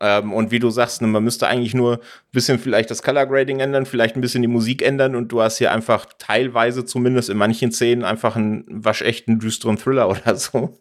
[0.00, 3.26] Ähm, und wie du sagst, ne, man müsste eigentlich nur ein bisschen vielleicht das Color
[3.26, 7.28] Grading ändern, vielleicht ein bisschen die Musik ändern und du hast hier einfach teilweise zumindest
[7.28, 10.78] in manchen Szenen einfach einen waschechten düsteren Thriller oder so.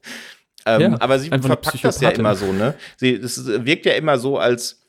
[0.65, 2.75] Ähm, ja, aber sie verpackt das ja immer so, ne?
[2.97, 4.81] Sie, es wirkt ja immer so, als,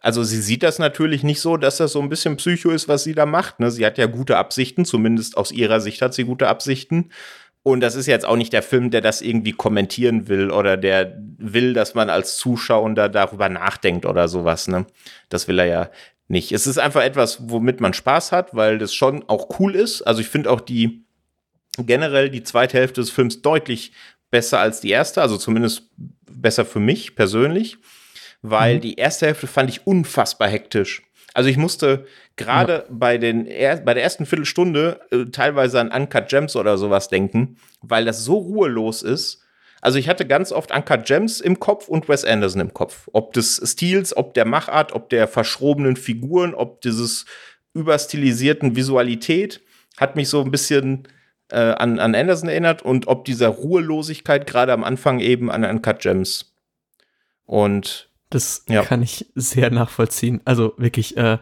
[0.00, 3.04] also sie sieht das natürlich nicht so, dass das so ein bisschen Psycho ist, was
[3.04, 3.60] sie da macht.
[3.60, 3.70] Ne?
[3.70, 7.10] Sie hat ja gute Absichten, zumindest aus ihrer Sicht hat sie gute Absichten.
[7.64, 11.16] Und das ist jetzt auch nicht der Film, der das irgendwie kommentieren will oder der
[11.38, 14.68] will, dass man als Zuschauer darüber nachdenkt oder sowas.
[14.68, 14.84] Ne?
[15.30, 15.90] Das will er ja
[16.28, 16.52] nicht.
[16.52, 20.02] Es ist einfach etwas, womit man Spaß hat, weil das schon auch cool ist.
[20.02, 21.06] Also ich finde auch die
[21.78, 23.92] generell die zweite Hälfte des Films deutlich
[24.30, 25.84] besser als die erste, also zumindest
[26.30, 27.78] besser für mich persönlich,
[28.42, 28.80] weil mhm.
[28.82, 31.02] die erste Hälfte fand ich unfassbar hektisch.
[31.34, 32.84] Also ich musste gerade ja.
[32.88, 38.04] bei, den bei der ersten Viertelstunde äh, teilweise an Uncut Gems oder sowas denken, weil
[38.04, 39.42] das so ruhelos ist.
[39.82, 43.08] Also ich hatte ganz oft Uncut Gems im Kopf und Wes Anderson im Kopf.
[43.12, 47.26] Ob des Stils, ob der Machart, ob der verschrobenen Figuren, ob dieses
[47.74, 49.60] überstilisierten Visualität
[49.98, 51.06] hat mich so ein bisschen
[51.50, 55.98] äh, an, an Anderson erinnert und ob dieser Ruhelosigkeit gerade am Anfang eben an Uncut
[55.98, 56.54] Gems.
[57.44, 58.82] Und das ja.
[58.82, 60.40] kann ich sehr nachvollziehen.
[60.44, 61.38] Also wirklich, äh,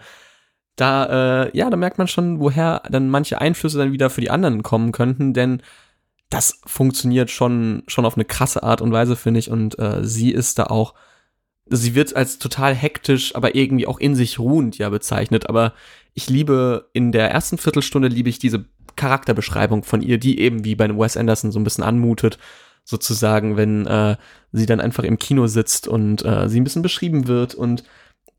[0.76, 4.30] da, äh, ja, da merkt man schon, woher dann manche Einflüsse dann wieder für die
[4.30, 5.62] anderen kommen könnten, denn
[6.30, 9.50] das funktioniert schon, schon auf eine krasse Art und Weise, finde ich.
[9.50, 10.94] Und äh, sie ist da auch,
[11.66, 15.50] sie wird als total hektisch, aber irgendwie auch in sich ruhend ja bezeichnet.
[15.50, 15.74] Aber
[16.14, 18.64] ich liebe, in der ersten Viertelstunde liebe ich diese
[18.96, 22.38] Charakterbeschreibung von ihr, die eben wie bei Wes Anderson so ein bisschen anmutet
[22.84, 24.16] sozusagen, wenn äh,
[24.52, 27.54] sie dann einfach im Kino sitzt und äh, sie ein bisschen beschrieben wird.
[27.54, 27.84] Und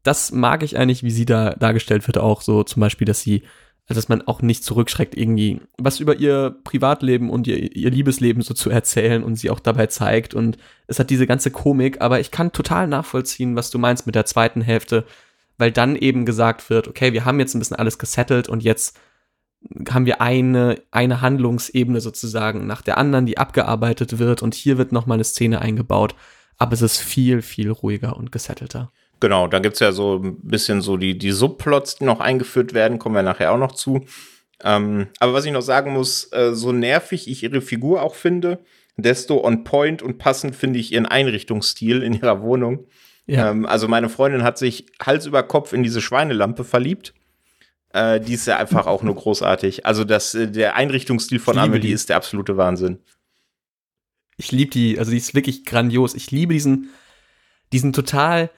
[0.04, 3.44] das mag ich eigentlich, wie sie da dargestellt wird, auch so zum Beispiel, dass sie,
[3.88, 8.44] also dass man auch nicht zurückschreckt, irgendwie was über ihr Privatleben und ihr, ihr Liebesleben
[8.44, 10.34] so zu erzählen und sie auch dabei zeigt.
[10.34, 14.16] Und es hat diese ganze Komik, aber ich kann total nachvollziehen, was du meinst mit
[14.16, 15.06] der zweiten Hälfte,
[15.58, 19.00] weil dann eben gesagt wird, okay, wir haben jetzt ein bisschen alles gesettelt und jetzt
[19.90, 24.92] haben wir eine, eine Handlungsebene sozusagen nach der anderen, die abgearbeitet wird und hier wird
[24.92, 26.16] nochmal eine Szene eingebaut,
[26.58, 28.92] aber es ist viel, viel ruhiger und gesettelter.
[29.20, 32.74] Genau, da gibt es ja so ein bisschen so die, die Subplots, die noch eingeführt
[32.74, 34.06] werden, kommen wir nachher auch noch zu.
[34.64, 38.60] Ähm, aber was ich noch sagen muss, äh, so nervig ich ihre Figur auch finde,
[38.98, 42.88] desto on point und passend finde ich ihren Einrichtungsstil in ihrer Wohnung.
[43.26, 43.50] Ja.
[43.50, 47.14] Ähm, also meine Freundin hat sich Hals über Kopf in diese Schweinelampe verliebt
[47.94, 49.86] äh, die ist ja einfach auch nur großartig.
[49.86, 51.92] Also das, äh, der Einrichtungsstil von Amelie die.
[51.92, 53.00] ist der absolute Wahnsinn.
[54.36, 56.16] Ich liebe die, also die ist wirklich grandios.
[56.16, 56.90] Ich liebe diesen,
[57.72, 58.50] diesen total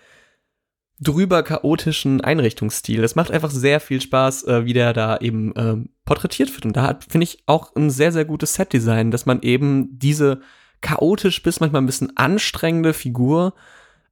[1.02, 3.04] drüber chaotischen Einrichtungsstil.
[3.04, 6.65] Es macht einfach sehr viel Spaß, äh, wie der da eben äh, porträtiert wird.
[6.65, 10.41] Und da hat, finde ich, auch ein sehr, sehr gutes Setdesign, dass man eben diese
[10.80, 13.54] chaotisch bis manchmal ein bisschen anstrengende Figur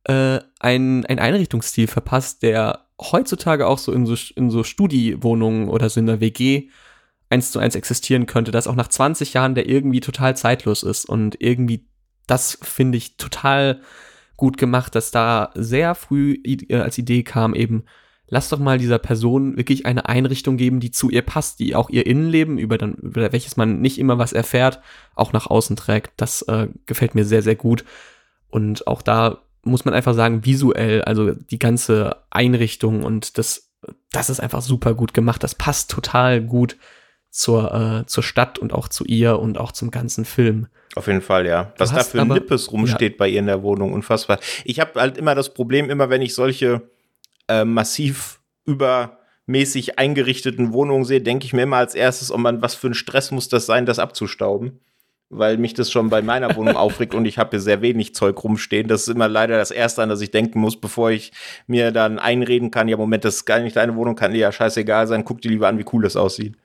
[0.03, 5.89] äh, einen, einen Einrichtungsstil verpasst, der heutzutage auch so in so, in so Studiewohnungen oder
[5.89, 6.69] so in der WG
[7.29, 11.05] eins zu eins existieren könnte, dass auch nach 20 Jahren der irgendwie total zeitlos ist
[11.05, 11.87] und irgendwie
[12.27, 13.81] das finde ich total
[14.37, 17.83] gut gemacht, dass da sehr früh äh, als Idee kam eben,
[18.27, 21.89] lass doch mal dieser Person wirklich eine Einrichtung geben, die zu ihr passt, die auch
[21.89, 24.81] ihr Innenleben, über, dann, über welches man nicht immer was erfährt,
[25.15, 26.13] auch nach außen trägt.
[26.17, 27.85] Das äh, gefällt mir sehr, sehr gut.
[28.49, 33.71] Und auch da muss man einfach sagen, visuell, also die ganze Einrichtung und das,
[34.11, 35.43] das ist einfach super gut gemacht.
[35.43, 36.77] Das passt total gut
[37.29, 40.67] zur, äh, zur Stadt und auch zu ihr und auch zum ganzen Film.
[40.95, 41.73] Auf jeden Fall, ja.
[41.77, 43.17] Was da für ein Nippes rumsteht ja.
[43.17, 44.39] bei ihr in der Wohnung, unfassbar.
[44.65, 46.83] Ich habe halt immer das Problem, immer wenn ich solche
[47.47, 52.75] äh, massiv übermäßig eingerichteten Wohnungen sehe, denke ich mir immer als erstes, oh man, was
[52.75, 54.79] für ein Stress muss das sein, das abzustauben
[55.37, 58.43] weil mich das schon bei meiner Wohnung aufregt und ich habe hier sehr wenig Zeug
[58.43, 58.87] rumstehen.
[58.87, 61.31] Das ist immer leider das Erste, an das ich denken muss, bevor ich
[61.67, 64.51] mir dann einreden kann, ja, Moment, das ist gar nicht deine Wohnung, kann dir ja
[64.51, 66.57] scheißegal sein, guck dir lieber an, wie cool das aussieht.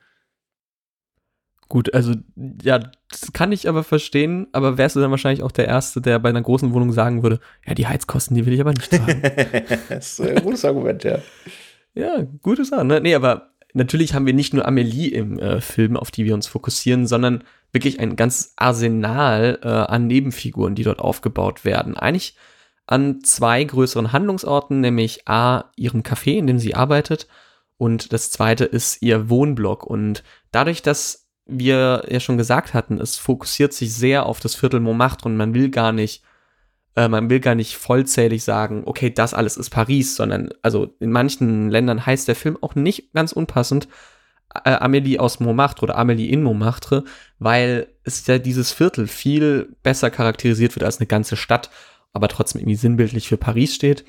[1.69, 2.15] Gut, also
[2.63, 6.17] ja, das kann ich aber verstehen, aber wärst du dann wahrscheinlich auch der Erste, der
[6.17, 9.21] bei einer großen Wohnung sagen würde, ja, die Heizkosten, die will ich aber nicht zahlen.
[9.89, 11.19] das ist ein gutes Argument, ja.
[11.93, 13.01] Ja, gute Sache, ne?
[13.01, 16.47] Nee, aber natürlich haben wir nicht nur Amelie im äh, Film, auf die wir uns
[16.47, 21.97] fokussieren, sondern wirklich ein ganzes Arsenal äh, an Nebenfiguren, die dort aufgebaut werden.
[21.97, 22.35] Eigentlich
[22.87, 27.27] an zwei größeren Handlungsorten, nämlich A, ihrem Café, in dem sie arbeitet,
[27.79, 29.85] und das zweite ist ihr Wohnblock.
[29.85, 34.81] Und dadurch, dass wir ja schon gesagt hatten, es fokussiert sich sehr auf das Viertel
[34.81, 36.21] Montmartre und man will gar nicht,
[36.95, 41.11] äh, man will gar nicht vollzählig sagen, okay, das alles ist Paris, sondern also in
[41.11, 43.87] manchen Ländern heißt der Film auch nicht ganz unpassend
[44.63, 47.03] äh, Amélie aus Montmartre oder Amélie in Montmartre,
[47.37, 51.69] weil es ja dieses Viertel viel besser charakterisiert wird als eine ganze Stadt,
[52.13, 54.05] aber trotzdem irgendwie sinnbildlich für Paris steht.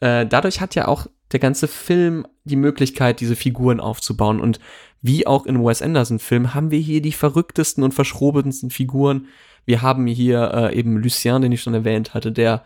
[0.00, 4.40] Äh, dadurch hat ja auch der ganze Film die Möglichkeit, diese Figuren aufzubauen.
[4.40, 4.60] Und
[5.02, 9.26] wie auch in Wes Anderson-Film haben wir hier die verrücktesten und verschrobensten Figuren.
[9.64, 12.64] Wir haben hier äh, eben Lucien, den ich schon erwähnt hatte, der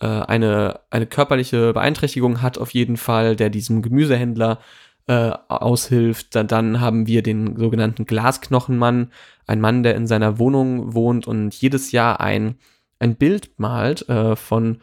[0.00, 4.60] äh, eine, eine körperliche Beeinträchtigung hat auf jeden Fall, der diesem Gemüsehändler
[5.06, 6.34] äh, aushilft.
[6.34, 9.12] Dann, haben wir den sogenannten Glasknochenmann,
[9.46, 12.56] ein Mann, der in seiner Wohnung wohnt und jedes Jahr ein,
[12.98, 14.78] ein Bild malt äh, von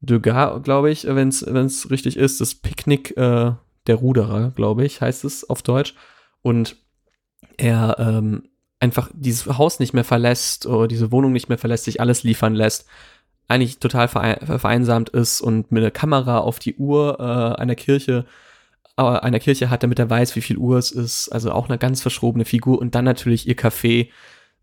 [0.00, 2.40] Degas, glaube ich, wenn es richtig ist.
[2.40, 3.52] Das Picknick äh,
[3.86, 5.94] der Ruderer, glaube ich, heißt es auf Deutsch.
[6.42, 6.76] Und
[7.56, 8.48] er ähm,
[8.80, 12.54] einfach dieses Haus nicht mehr verlässt oder diese Wohnung nicht mehr verlässt, sich alles liefern
[12.54, 12.86] lässt,
[13.48, 18.26] eigentlich total vereinsamt ist und mit einer Kamera auf die Uhr äh, einer Kirche
[18.96, 21.28] einer Kirche hat, damit er weiß, wie viel Uhr es ist.
[21.28, 22.78] Also auch eine ganz verschrobene Figur.
[22.78, 24.08] Und dann natürlich ihr Café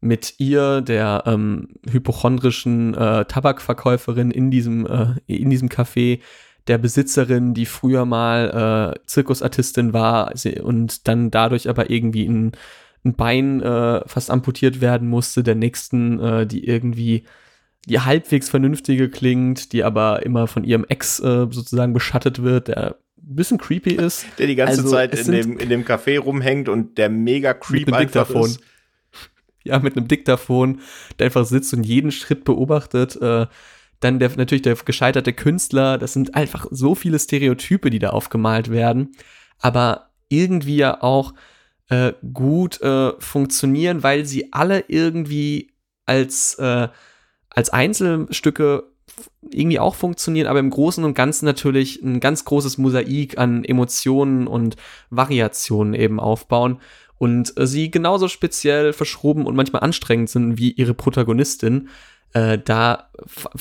[0.01, 6.19] mit ihr, der ähm, hypochondrischen äh, Tabakverkäuferin in diesem, äh, in diesem Café,
[6.67, 12.53] der Besitzerin, die früher mal äh, Zirkusartistin war und dann dadurch aber irgendwie ein,
[13.03, 17.25] ein Bein äh, fast amputiert werden musste, der nächsten, äh, die irgendwie
[17.85, 22.95] die halbwegs vernünftige klingt, die aber immer von ihrem Ex äh, sozusagen beschattet wird, der
[23.23, 24.25] bisschen creepy ist.
[24.37, 27.87] Der die ganze also, Zeit in dem, in dem Café rumhängt und der mega creep
[27.87, 28.49] einfach Diktafon.
[28.49, 28.59] ist.
[29.65, 30.81] Ja, mit einem Diktaphon,
[31.17, 33.15] der einfach sitzt und jeden Schritt beobachtet.
[33.21, 33.47] Äh,
[34.01, 35.97] dann der, natürlich der gescheiterte Künstler.
[35.97, 39.15] Das sind einfach so viele Stereotype, die da aufgemalt werden.
[39.59, 41.33] Aber irgendwie ja auch
[41.89, 45.71] äh, gut äh, funktionieren, weil sie alle irgendwie
[46.05, 46.89] als, äh,
[47.49, 48.83] als Einzelstücke
[49.49, 54.47] irgendwie auch funktionieren, aber im Großen und Ganzen natürlich ein ganz großes Mosaik an Emotionen
[54.47, 54.75] und
[55.09, 56.79] Variationen eben aufbauen
[57.23, 61.87] und äh, sie genauso speziell verschroben und manchmal anstrengend sind wie ihre Protagonistin.
[62.33, 63.09] Äh, da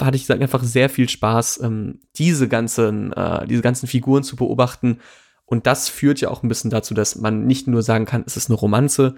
[0.01, 4.99] hatte ich einfach sehr viel Spaß, ähm, diese ganzen, äh, diese ganzen Figuren zu beobachten.
[5.47, 8.37] Und das führt ja auch ein bisschen dazu, dass man nicht nur sagen kann, es
[8.37, 9.15] ist eine Romanze,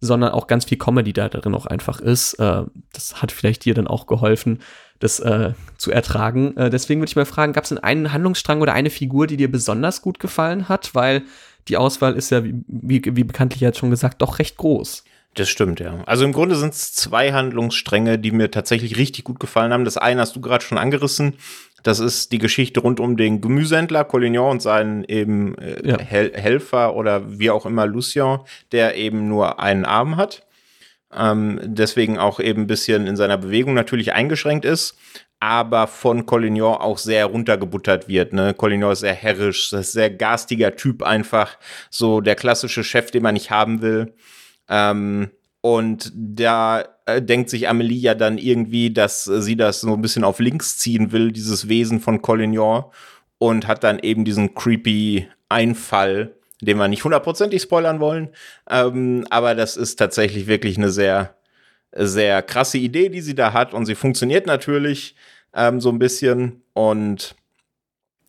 [0.00, 2.36] sondern auch ganz viel Comedy da drin auch einfach ist.
[2.38, 4.58] Das hat vielleicht dir dann auch geholfen,
[4.98, 6.56] das äh, zu ertragen.
[6.56, 9.36] Äh, deswegen würde ich mal fragen, gab es denn einen Handlungsstrang oder eine Figur, die
[9.36, 10.94] dir besonders gut gefallen hat?
[10.94, 11.22] Weil
[11.68, 15.04] die Auswahl ist ja, wie, wie, wie bekanntlich jetzt schon gesagt, doch recht groß.
[15.34, 16.02] Das stimmt, ja.
[16.06, 19.84] Also im Grunde sind es zwei Handlungsstränge, die mir tatsächlich richtig gut gefallen haben.
[19.84, 21.34] Das eine hast du gerade schon angerissen.
[21.82, 25.98] Das ist die Geschichte rund um den Gemüsehändler Collignon und seinen eben äh, ja.
[25.98, 28.38] Hel Helfer oder wie auch immer Lucien,
[28.72, 30.46] der eben nur einen Arm hat.
[31.16, 34.96] Ähm, deswegen auch eben ein bisschen in seiner Bewegung natürlich eingeschränkt ist,
[35.40, 38.32] aber von Collignon auch sehr runtergebuttert wird.
[38.32, 38.54] Ne?
[38.54, 41.58] Collignon ist sehr herrisch, sehr garstiger Typ einfach,
[41.90, 44.14] so der klassische Chef, den man nicht haben will.
[44.68, 50.02] Ähm, und da äh, denkt sich Amelie ja dann irgendwie, dass sie das so ein
[50.02, 52.84] bisschen auf links ziehen will, dieses Wesen von Collignon.
[53.38, 58.30] Und hat dann eben diesen creepy Einfall, den wir nicht hundertprozentig spoilern wollen.
[58.68, 61.34] Ähm, aber das ist tatsächlich wirklich eine sehr,
[61.92, 63.74] sehr krasse Idee, die sie da hat.
[63.74, 65.16] Und sie funktioniert natürlich
[65.54, 66.62] ähm, so ein bisschen.
[66.72, 67.34] Und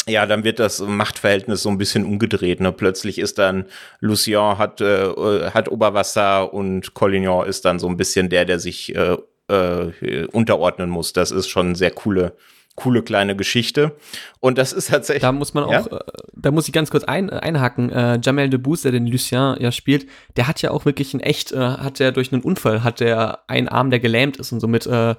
[0.08, 2.60] ja, dann wird das Machtverhältnis so ein bisschen umgedreht.
[2.60, 2.72] Ne?
[2.72, 3.66] Plötzlich ist dann
[4.00, 8.96] Lucien hat, äh, hat Oberwasser und Collignon ist dann so ein bisschen der, der sich
[8.96, 9.18] äh,
[9.48, 11.14] äh, unterordnen muss.
[11.14, 12.36] Das ist schon eine sehr coole
[12.76, 13.96] coole kleine Geschichte.
[14.40, 15.22] Und das ist tatsächlich.
[15.22, 15.86] Da muss man auch, ja?
[15.86, 16.00] äh,
[16.34, 17.90] da muss ich ganz kurz ein, äh, einhaken.
[17.90, 21.52] Äh, Jamel Debbouze, der den Lucien ja spielt, der hat ja auch wirklich in echt,
[21.52, 24.86] äh, hat er durch einen Unfall, hat der einen Arm, der gelähmt ist und somit,
[24.86, 25.16] äh,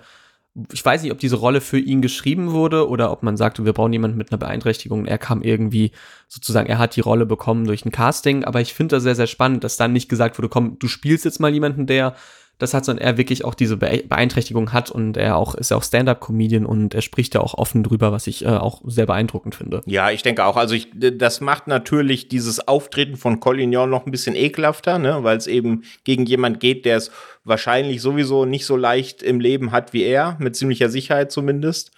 [0.73, 3.75] ich weiß nicht, ob diese Rolle für ihn geschrieben wurde oder ob man sagte, wir
[3.75, 5.05] brauchen jemanden mit einer Beeinträchtigung.
[5.05, 5.93] Er kam irgendwie
[6.29, 9.27] sozusagen, er hat die Rolle bekommen durch ein Casting, aber ich finde das sehr, sehr
[9.27, 12.15] spannend, dass dann nicht gesagt wurde, komm, du spielst jetzt mal jemanden, der
[12.59, 15.83] das hat, sondern er wirklich auch diese Beeinträchtigung hat und er auch ist ja auch
[15.83, 19.83] Stand-up-Comedian und er spricht ja auch offen drüber, was ich äh, auch sehr beeindruckend finde.
[19.85, 20.57] Ja, ich denke auch.
[20.57, 25.37] Also ich, das macht natürlich dieses Auftreten von Collignon noch ein bisschen ekelhafter, ne, weil
[25.37, 27.11] es eben gegen jemand geht, der es
[27.45, 31.91] wahrscheinlich sowieso nicht so leicht im Leben hat wie er, mit ziemlicher Sicherheit zumindest.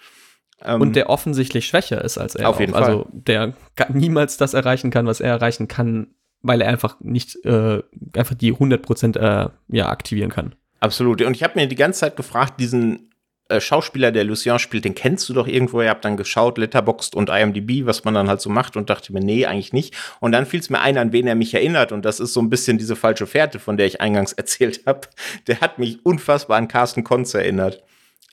[0.61, 2.49] Ähm, und der offensichtlich schwächer ist als er.
[2.49, 2.79] Auf jeden auch.
[2.79, 2.89] Fall.
[2.89, 3.53] Also der
[3.93, 6.07] niemals das erreichen kann, was er erreichen kann,
[6.41, 7.81] weil er einfach nicht äh,
[8.15, 10.55] einfach die 100% äh, ja, aktivieren kann.
[10.79, 11.21] Absolut.
[11.21, 13.09] Und ich habe mir die ganze Zeit gefragt, diesen
[13.49, 15.81] äh, Schauspieler, der Lucien spielt, den kennst du doch irgendwo.
[15.81, 19.11] Ihr habt dann geschaut, Letterboxd und IMDb, was man dann halt so macht und dachte
[19.11, 19.95] mir, nee, eigentlich nicht.
[20.19, 21.91] Und dann fiel es mir ein, an wen er mich erinnert.
[21.91, 25.01] Und das ist so ein bisschen diese falsche Fährte, von der ich eingangs erzählt habe.
[25.47, 27.83] Der hat mich unfassbar an Carsten Konz erinnert.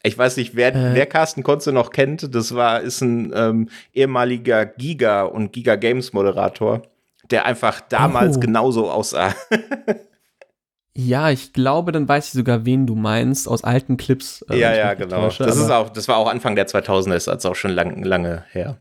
[0.03, 0.95] Ich weiß nicht, wer, äh.
[0.95, 2.35] wer Carsten Konze noch kennt.
[2.35, 6.83] Das war, ist ein ähm, ehemaliger Giga und Giga Games Moderator
[7.31, 8.41] der einfach damals oh.
[8.41, 9.35] genauso aussah.
[10.95, 14.45] ja, ich glaube, dann weiß ich sogar, wen du meinst aus alten Clips.
[14.51, 15.23] Äh, ja, ja, genau.
[15.23, 18.03] Täusche, das ist auch, das war auch Anfang der 2000er, ist also auch schon lang,
[18.03, 18.81] lange her.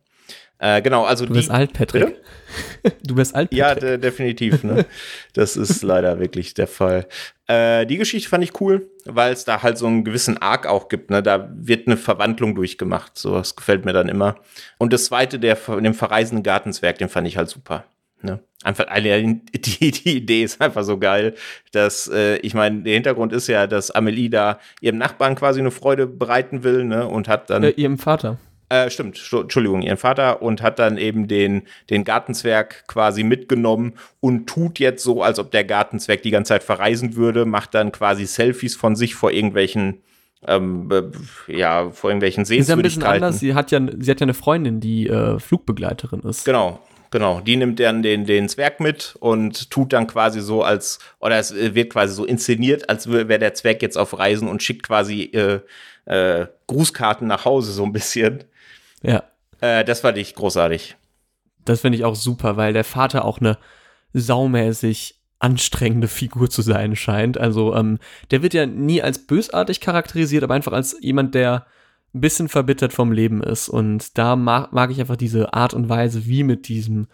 [0.57, 2.15] Äh, genau, also du bist alt, Patrick.
[3.03, 3.59] du bist alt, Patrick.
[3.59, 4.63] Ja, de definitiv.
[4.63, 4.85] Ne?
[5.33, 7.07] das ist leider wirklich der Fall.
[7.47, 10.87] Äh, die Geschichte fand ich cool, weil es da halt so einen gewissen Arc auch
[10.87, 11.09] gibt.
[11.09, 11.21] Ne?
[11.21, 13.17] Da wird eine Verwandlung durchgemacht.
[13.17, 14.37] So, das gefällt mir dann immer.
[14.77, 17.83] Und das zweite, der dem verreisenden Gartenswerk, den fand ich halt super.
[18.25, 18.39] Ne?
[18.63, 21.35] Einfach die, die Idee ist einfach so geil,
[21.71, 25.71] dass äh, ich meine, der Hintergrund ist ja, dass Amelie da ihrem Nachbarn quasi eine
[25.71, 27.07] Freude bereiten will, ne?
[27.07, 28.37] Und hat dann äh, ihrem Vater.
[28.67, 34.47] Äh, stimmt, Entschuldigung, ihren Vater und hat dann eben den, den Gartenzwerg quasi mitgenommen und
[34.47, 38.25] tut jetzt so, als ob der Gartenzwerg die ganze Zeit verreisen würde, macht dann quasi
[38.25, 40.01] Selfies von sich vor irgendwelchen
[40.47, 40.89] ähm,
[41.47, 42.85] ja, vor irgendwelchen Sehenswürdigkeiten.
[42.85, 43.39] Ist ja ein bisschen anders.
[43.39, 46.45] Sie hat ja, sie hat ja eine Freundin, die äh, Flugbegleiterin ist.
[46.45, 46.79] Genau.
[47.15, 51.39] Genau, die nimmt dann den, den Zwerg mit und tut dann quasi so als, oder
[51.39, 55.21] es wird quasi so inszeniert, als wäre der Zwerg jetzt auf Reisen und schickt quasi
[55.33, 55.61] äh,
[56.13, 58.43] äh, Grußkarten nach Hause so ein bisschen.
[59.01, 59.23] Ja.
[59.61, 60.97] Äh, das fand ich großartig.
[61.63, 63.57] Das finde ich auch super, weil der Vater auch eine
[64.11, 67.37] saumäßig anstrengende Figur zu sein scheint.
[67.37, 67.97] Also ähm,
[68.31, 71.65] der wird ja nie als bösartig charakterisiert, aber einfach als jemand, der
[72.15, 73.69] ein bisschen verbittert vom Leben ist.
[73.69, 77.07] Und da mag, mag ich einfach diese Art und Weise, wie mit diesem,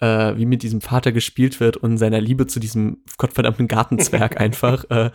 [0.00, 4.84] äh, wie mit diesem Vater gespielt wird und seiner Liebe zu diesem gottverdammten Gartenzwerg einfach.
[4.88, 5.10] Äh,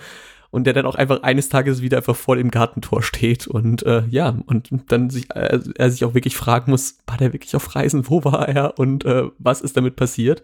[0.51, 4.03] und der dann auch einfach eines Tages wieder einfach vor dem Gartentor steht und äh,
[4.09, 7.73] ja, und dann sich, äh, er sich auch wirklich fragen muss, war der wirklich auf
[7.73, 10.43] Reisen, wo war er und äh, was ist damit passiert?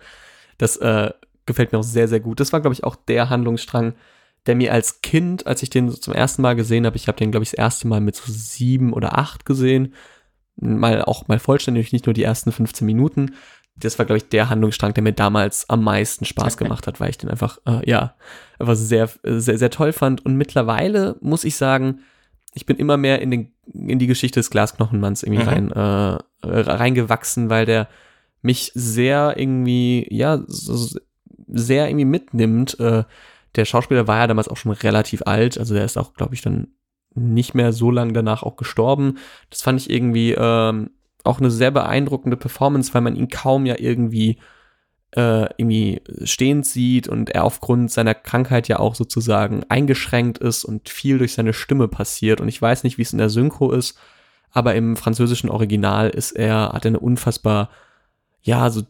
[0.57, 1.11] Das äh,
[1.45, 2.39] gefällt mir auch sehr, sehr gut.
[2.39, 3.95] Das war, glaube ich, auch der Handlungsstrang,
[4.47, 7.17] der mir als Kind, als ich den so zum ersten Mal gesehen habe, ich habe
[7.17, 9.93] den, glaube ich, das erste Mal mit so sieben oder acht gesehen,
[10.55, 13.35] mal auch mal vollständig, nicht nur die ersten 15 Minuten.
[13.75, 17.11] Das war, glaube ich, der Handlungsstrang, der mir damals am meisten Spaß gemacht hat, weil
[17.11, 18.15] ich den einfach, äh, ja,
[18.57, 20.25] einfach sehr, sehr, sehr toll fand.
[20.25, 21.99] Und mittlerweile muss ich sagen,
[22.53, 25.49] ich bin immer mehr in, den, in die Geschichte des Glasknochenmanns irgendwie mhm.
[25.49, 27.87] rein, äh, reingewachsen, weil der
[28.41, 30.97] mich sehr irgendwie, ja, so,
[31.47, 32.79] sehr irgendwie mitnimmt.
[32.79, 33.03] Äh,
[33.57, 36.41] der Schauspieler war ja damals auch schon relativ alt, also der ist auch, glaube ich,
[36.41, 36.67] dann
[37.15, 39.17] nicht mehr so lange danach auch gestorben.
[39.49, 40.91] Das fand ich irgendwie ähm,
[41.23, 44.37] auch eine sehr beeindruckende Performance, weil man ihn kaum ja irgendwie
[45.15, 50.89] äh, irgendwie stehend sieht und er aufgrund seiner Krankheit ja auch sozusagen eingeschränkt ist und
[50.89, 52.41] viel durch seine Stimme passiert.
[52.41, 53.97] Und ich weiß nicht, wie es in der Synchro ist,
[54.51, 57.69] aber im französischen Original ist er, hat er eine unfassbar,
[58.41, 58.83] ja, so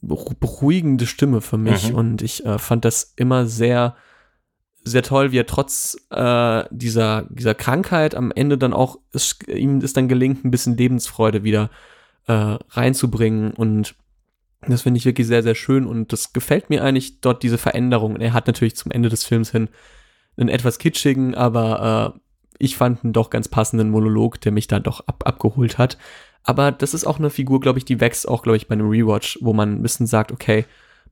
[0.00, 1.90] beruhigende Stimme für mich.
[1.90, 1.96] Mhm.
[1.96, 3.96] Und ich äh, fand das immer sehr
[4.86, 9.80] sehr toll, wie er trotz äh, dieser, dieser Krankheit am Ende dann auch, es, ihm
[9.80, 11.70] ist dann gelingt, ein bisschen Lebensfreude wieder
[12.28, 13.96] äh, reinzubringen und
[14.68, 18.16] das finde ich wirklich sehr, sehr schön und das gefällt mir eigentlich dort diese Veränderung.
[18.16, 19.68] Er hat natürlich zum Ende des Films hin
[20.36, 22.20] einen etwas kitschigen, aber äh,
[22.58, 25.98] ich fand einen doch ganz passenden Monolog, der mich dann doch ab abgeholt hat.
[26.42, 28.88] Aber das ist auch eine Figur, glaube ich, die wächst auch, glaube ich, bei einem
[28.88, 30.64] Rewatch, wo man ein bisschen sagt, okay,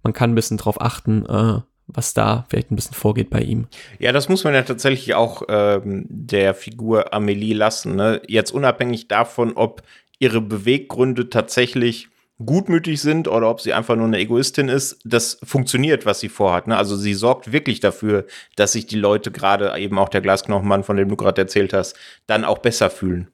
[0.02, 3.66] man kann ein bisschen drauf achten, äh, was da vielleicht ein bisschen vorgeht bei ihm.
[3.98, 7.96] Ja, das muss man ja tatsächlich auch ähm, der Figur Amelie lassen.
[7.96, 8.22] Ne?
[8.26, 9.82] Jetzt unabhängig davon, ob
[10.18, 12.08] ihre Beweggründe tatsächlich
[12.44, 16.66] gutmütig sind oder ob sie einfach nur eine Egoistin ist, das funktioniert, was sie vorhat.
[16.66, 16.76] Ne?
[16.76, 18.26] Also sie sorgt wirklich dafür,
[18.56, 21.96] dass sich die Leute, gerade eben auch der Glasknochenmann, von dem du gerade erzählt hast,
[22.26, 23.28] dann auch besser fühlen.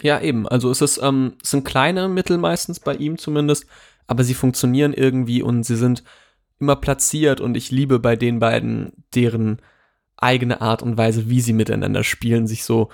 [0.00, 0.48] Ja, eben.
[0.48, 3.66] Also es ist, ähm, es sind kleine Mittel meistens bei ihm zumindest,
[4.06, 6.02] aber sie funktionieren irgendwie und sie sind
[6.62, 9.58] immer platziert und ich liebe bei den beiden deren
[10.16, 12.88] eigene Art und Weise, wie sie miteinander spielen, sich so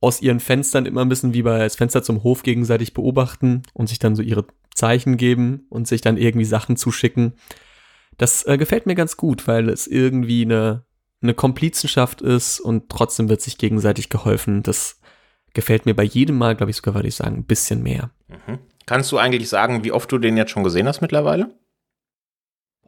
[0.00, 3.88] aus ihren Fenstern immer ein bisschen wie bei das Fenster zum Hof gegenseitig beobachten und
[3.88, 4.44] sich dann so ihre
[4.74, 7.32] Zeichen geben und sich dann irgendwie Sachen zuschicken.
[8.18, 10.84] Das äh, gefällt mir ganz gut, weil es irgendwie eine,
[11.22, 14.62] eine Komplizenschaft ist und trotzdem wird sich gegenseitig geholfen.
[14.62, 15.00] Das
[15.54, 18.10] gefällt mir bei jedem Mal, glaube ich sogar, würde ich sagen, ein bisschen mehr.
[18.28, 18.58] Mhm.
[18.84, 21.54] Kannst du eigentlich sagen, wie oft du den jetzt schon gesehen hast mittlerweile?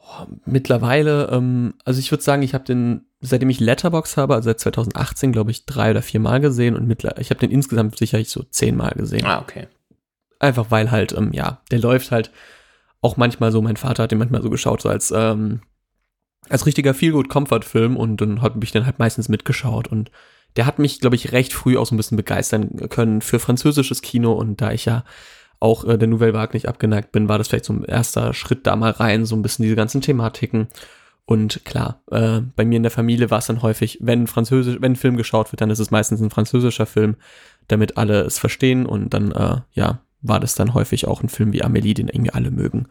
[0.06, 4.48] Boah, mittlerweile, ähm, also ich würde sagen, ich habe den, seitdem ich Letterbox habe, also
[4.48, 7.98] seit 2018, glaube ich, drei oder vier Mal gesehen und mittlerweile, ich habe den insgesamt
[7.98, 9.26] sicherlich so zehn Mal gesehen.
[9.26, 9.66] Ah, okay.
[10.38, 12.30] Einfach weil halt, ähm, ja, der läuft halt
[13.00, 15.62] auch manchmal so, mein Vater hat den manchmal so geschaut, so als, ähm,
[16.48, 20.12] als richtiger Feelgood-Comfort-Film und dann hat mich dann halt meistens mitgeschaut und
[20.54, 24.02] der hat mich, glaube ich, recht früh auch so ein bisschen begeistern können für französisches
[24.02, 25.04] Kino und da ich ja
[25.60, 28.66] auch äh, der Nouvelle Vague nicht abgeneigt bin, war das vielleicht so ein erster Schritt
[28.66, 30.68] da mal rein, so ein bisschen diese ganzen Thematiken.
[31.24, 34.92] Und klar, äh, bei mir in der Familie war es dann häufig, wenn Französisch, wenn
[34.92, 37.16] ein Film geschaut wird, dann ist es meistens ein französischer Film,
[37.66, 41.52] damit alle es verstehen und dann, äh, ja, war das dann häufig auch ein Film
[41.52, 42.86] wie Amélie, den irgendwie alle mögen.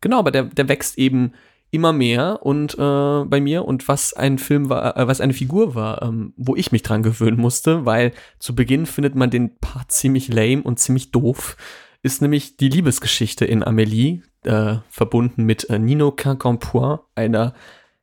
[0.00, 1.32] Genau, aber der, der wächst eben
[1.70, 5.74] immer mehr und äh, bei mir und was ein Film war, äh, was eine Figur
[5.74, 9.90] war, ähm, wo ich mich dran gewöhnen musste, weil zu Beginn findet man den Part
[9.90, 11.56] ziemlich lame und ziemlich doof,
[12.04, 17.54] ist nämlich die Liebesgeschichte in Amélie, äh, verbunden mit äh, Nino Quincampoix, einer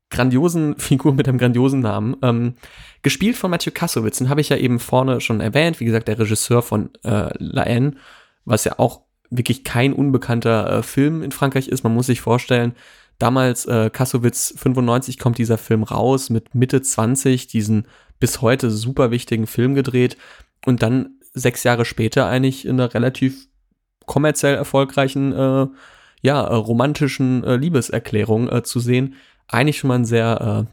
[0.09, 2.55] grandiosen Figur mit einem grandiosen Namen, ähm,
[3.03, 6.17] gespielt von Mathieu Kassowitz, den habe ich ja eben vorne schon erwähnt, wie gesagt, der
[6.17, 7.93] Regisseur von äh, La Haine,
[8.43, 11.83] was ja auch wirklich kein unbekannter äh, Film in Frankreich ist.
[11.83, 12.73] Man muss sich vorstellen,
[13.19, 17.85] damals äh, Kassowitz 95 kommt dieser Film raus, mit Mitte 20 diesen
[18.19, 20.17] bis heute super wichtigen Film gedreht
[20.65, 23.47] und dann sechs Jahre später eigentlich in einer relativ
[24.05, 25.67] kommerziell erfolgreichen, äh,
[26.21, 29.15] ja, äh, romantischen äh, Liebeserklärung äh, zu sehen.
[29.47, 30.67] Eigentlich schon mal ein sehr,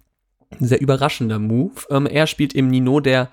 [0.60, 1.82] äh, sehr überraschender Move.
[1.90, 3.30] Ähm, er spielt eben Nino, der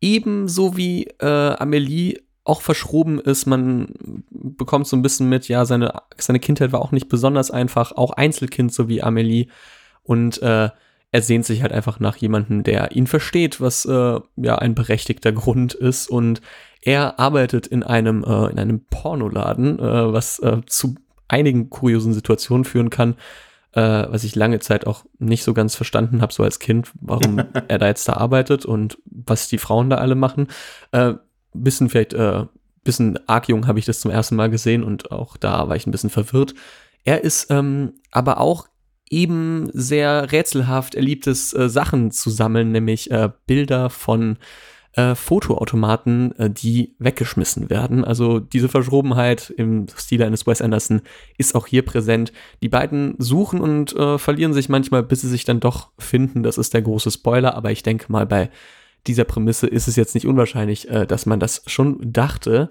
[0.00, 3.46] ebenso wie äh, Amelie auch verschroben ist.
[3.46, 3.94] Man
[4.30, 8.10] bekommt so ein bisschen mit, ja, seine, seine Kindheit war auch nicht besonders einfach, auch
[8.10, 9.46] Einzelkind, so wie Amelie.
[10.02, 10.70] Und äh,
[11.12, 15.30] er sehnt sich halt einfach nach jemandem, der ihn versteht, was äh, ja ein berechtigter
[15.30, 16.08] Grund ist.
[16.08, 16.40] Und
[16.80, 20.96] er arbeitet in einem, äh, in einem Pornoladen, äh, was äh, zu
[21.28, 23.16] einigen kuriosen Situationen führen kann,
[23.72, 27.38] äh, was ich lange Zeit auch nicht so ganz verstanden habe, so als Kind, warum
[27.68, 30.48] er da jetzt da arbeitet und was die Frauen da alle machen.
[30.92, 31.14] Äh,
[31.52, 32.46] bisschen vielleicht, äh,
[32.84, 35.86] bisschen arg jung habe ich das zum ersten Mal gesehen und auch da war ich
[35.86, 36.54] ein bisschen verwirrt.
[37.04, 38.66] Er ist ähm, aber auch
[39.12, 40.94] eben sehr rätselhaft.
[40.94, 44.38] Er liebt es, äh, Sachen zu sammeln, nämlich äh, Bilder von
[44.94, 48.04] äh, Fotoautomaten, äh, die weggeschmissen werden.
[48.04, 51.02] Also diese Verschrobenheit im Stil eines Wes Anderson
[51.38, 52.32] ist auch hier präsent.
[52.62, 56.42] Die beiden suchen und äh, verlieren sich manchmal, bis sie sich dann doch finden.
[56.42, 58.50] Das ist der große Spoiler, aber ich denke mal, bei
[59.06, 62.70] dieser Prämisse ist es jetzt nicht unwahrscheinlich, äh, dass man das schon dachte.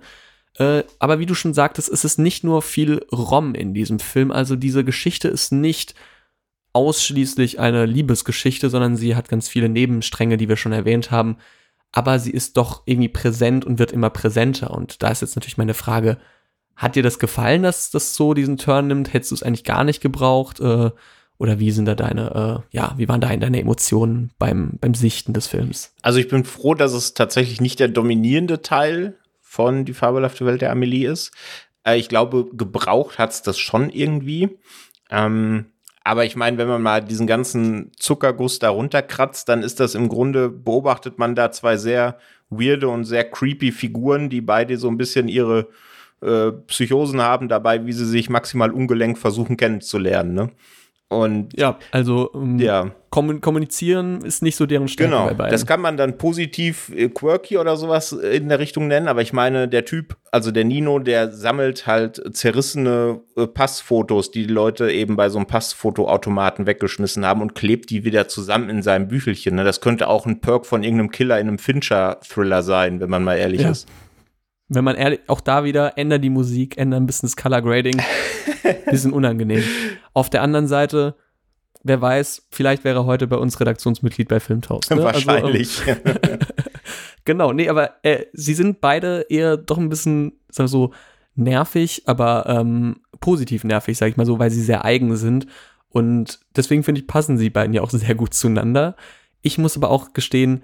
[0.58, 4.32] Äh, aber wie du schon sagtest, ist es nicht nur viel Rom in diesem Film.
[4.32, 5.96] Also diese Geschichte ist nicht
[6.74, 11.38] ausschließlich eine Liebesgeschichte, sondern sie hat ganz viele Nebenstränge, die wir schon erwähnt haben.
[11.92, 14.72] Aber sie ist doch irgendwie präsent und wird immer präsenter.
[14.72, 16.18] Und da ist jetzt natürlich meine Frage,
[16.76, 19.14] hat dir das gefallen, dass das so diesen Turn nimmt?
[19.14, 20.60] Hättest du es eigentlich gar nicht gebraucht?
[20.62, 20.92] Äh,
[21.38, 25.34] oder wie sind da deine, äh, ja, wie waren da deine Emotionen beim, beim Sichten
[25.34, 25.94] des Films?
[26.02, 30.62] Also ich bin froh, dass es tatsächlich nicht der dominierende Teil von Die fabelhafte Welt
[30.62, 31.32] der Amelie ist.
[31.84, 34.58] Äh, ich glaube, gebraucht hat es das schon irgendwie.
[35.10, 35.66] Ähm,
[36.04, 40.10] aber ich meine, wenn man mal diesen ganzen Zuckerguss da runterkratzt, dann ist das im
[40.10, 42.18] Grunde, beobachtet man da zwei sehr
[42.50, 45.68] weirde und sehr creepy Figuren, die beide so ein bisschen ihre
[46.22, 50.34] äh, Psychosen haben dabei, wie sie sich maximal ungelenk versuchen kennenzulernen.
[50.34, 50.50] Ne?
[51.12, 52.90] Und ja, also um, ja.
[53.10, 55.52] kommunizieren ist nicht so deren Stärke genau, bei beiden.
[55.52, 59.34] Das kann man dann positiv äh, quirky oder sowas in der Richtung nennen, aber ich
[59.34, 64.90] meine, der Typ, also der Nino, der sammelt halt zerrissene äh, Passfotos, die die Leute
[64.90, 69.56] eben bei so einem Passfotoautomaten weggeschmissen haben und klebt die wieder zusammen in seinem Büchelchen.
[69.56, 69.66] Ne?
[69.66, 73.36] Das könnte auch ein Perk von irgendeinem Killer in einem Fincher-Thriller sein, wenn man mal
[73.36, 73.72] ehrlich ja.
[73.72, 73.86] ist
[74.76, 78.02] wenn man ehrlich, auch da wieder, ändert die Musik, ändert ein bisschen das Color Grading.
[78.90, 79.64] bisschen unangenehm.
[80.14, 81.16] Auf der anderen Seite,
[81.84, 84.90] wer weiß, vielleicht wäre heute bei uns Redaktionsmitglied bei Filmtaus.
[84.90, 85.04] Ne?
[85.04, 85.82] Wahrscheinlich.
[85.88, 86.40] Also, ähm,
[87.26, 90.92] genau, nee, aber äh, sie sind beide eher doch ein bisschen, sag so,
[91.36, 95.48] nervig, aber ähm, positiv nervig, sag ich mal so, weil sie sehr eigen sind.
[95.90, 98.96] Und deswegen finde ich, passen sie beiden ja auch sehr gut zueinander.
[99.42, 100.64] Ich muss aber auch gestehen,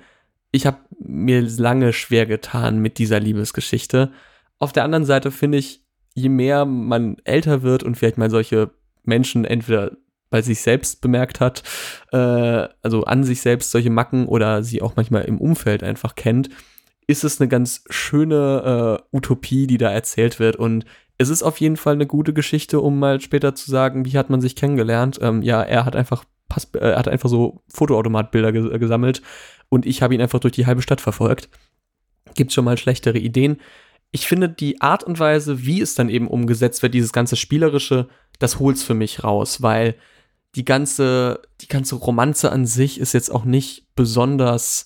[0.51, 4.11] ich habe mir lange schwer getan mit dieser Liebesgeschichte.
[4.59, 5.83] Auf der anderen Seite finde ich,
[6.13, 8.71] je mehr man älter wird und vielleicht mal solche
[9.03, 9.91] Menschen entweder
[10.29, 11.63] bei sich selbst bemerkt hat,
[12.11, 16.49] äh, also an sich selbst solche Macken oder sie auch manchmal im Umfeld einfach kennt,
[17.07, 20.57] ist es eine ganz schöne äh, Utopie, die da erzählt wird.
[20.57, 20.85] Und
[21.17, 24.29] es ist auf jeden Fall eine gute Geschichte, um mal später zu sagen, wie hat
[24.29, 25.19] man sich kennengelernt.
[25.21, 29.21] Ähm, ja, er hat einfach Pass, äh, hat einfach so Fotoautomatbilder ges gesammelt
[29.69, 31.49] und ich habe ihn einfach durch die halbe Stadt verfolgt.
[32.35, 33.57] Gibt schon mal schlechtere Ideen.
[34.11, 38.07] Ich finde die Art und Weise, wie es dann eben umgesetzt wird, dieses ganze spielerische,
[38.39, 39.95] das holt's für mich raus, weil
[40.55, 44.85] die ganze, die ganze Romanze an sich ist jetzt auch nicht besonders,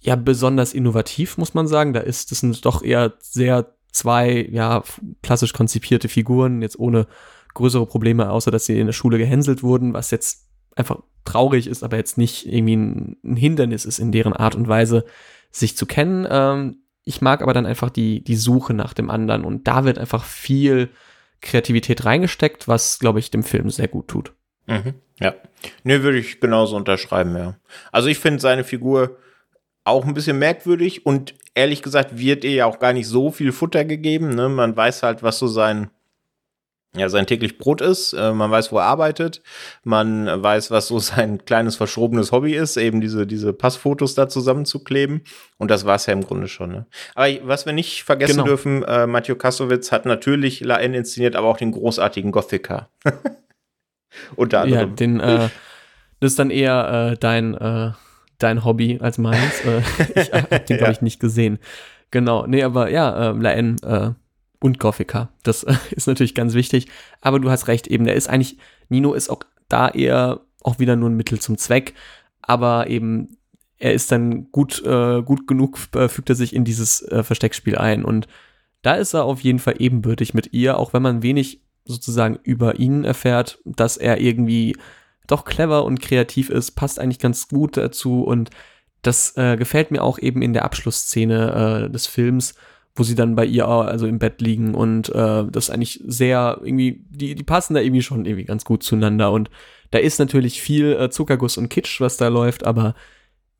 [0.00, 1.94] ja, besonders innovativ, muss man sagen.
[1.94, 4.84] Da ist, das sind doch eher sehr zwei, ja,
[5.22, 7.06] klassisch konzipierte Figuren, jetzt ohne
[7.54, 11.82] größere Probleme, außer dass sie in der Schule gehänselt wurden, was jetzt einfach traurig ist,
[11.82, 15.04] aber jetzt nicht irgendwie ein, ein Hindernis ist in deren Art und Weise,
[15.50, 16.26] sich zu kennen.
[16.30, 19.98] Ähm, ich mag aber dann einfach die, die Suche nach dem anderen und da wird
[19.98, 20.90] einfach viel
[21.40, 24.32] Kreativität reingesteckt, was, glaube ich, dem Film sehr gut tut.
[24.66, 25.34] Mhm, ja.
[25.84, 27.56] Ne, würde ich genauso unterschreiben, ja.
[27.92, 29.16] Also ich finde seine Figur
[29.84, 33.52] auch ein bisschen merkwürdig und ehrlich gesagt wird ihr ja auch gar nicht so viel
[33.52, 34.30] Futter gegeben.
[34.30, 34.48] Ne?
[34.48, 35.90] Man weiß halt, was so sein,
[36.96, 38.14] ja, sein täglich Brot ist.
[38.14, 39.42] Äh, man weiß, wo er arbeitet.
[39.84, 45.22] Man weiß, was so sein kleines verschrobenes Hobby ist, eben diese, diese Passfotos da zusammenzukleben.
[45.58, 46.70] Und das war es ja im Grunde schon.
[46.70, 46.86] Ne?
[47.14, 48.44] Aber was wir nicht vergessen genau.
[48.44, 52.88] dürfen, äh, Matthieu Kassowitz hat natürlich La N inszeniert, aber auch den großartigen Gothica.
[54.36, 54.88] Unter anderem.
[54.90, 55.48] Ja, den, äh,
[56.20, 57.92] das ist dann eher äh, dein, äh,
[58.38, 59.60] dein Hobby als meins.
[59.64, 59.82] Äh,
[60.20, 61.58] ich habe den, glaube ich, nicht gesehen.
[62.10, 63.76] Genau, nee, aber ja, La N
[64.60, 66.88] und Gothica, das ist natürlich ganz wichtig.
[67.20, 70.96] Aber du hast recht, eben, der ist eigentlich, Nino ist auch da eher auch wieder
[70.96, 71.94] nur ein Mittel zum Zweck,
[72.42, 73.36] aber eben
[73.78, 77.78] er ist dann gut, äh, gut genug, äh, fügt er sich in dieses äh, Versteckspiel
[77.78, 78.04] ein.
[78.04, 78.26] Und
[78.82, 82.78] da ist er auf jeden Fall ebenbürtig mit ihr, auch wenn man wenig sozusagen über
[82.78, 84.76] ihn erfährt, dass er irgendwie
[85.26, 88.24] doch clever und kreativ ist, passt eigentlich ganz gut dazu.
[88.24, 88.50] Und
[89.02, 92.54] das äh, gefällt mir auch eben in der Abschlussszene äh, des Films,
[92.98, 97.04] wo sie dann bei ihr also im Bett liegen und äh, das eigentlich sehr irgendwie,
[97.08, 99.50] die, die passen da irgendwie schon irgendwie ganz gut zueinander und
[99.90, 102.94] da ist natürlich viel äh, Zuckerguss und Kitsch, was da läuft, aber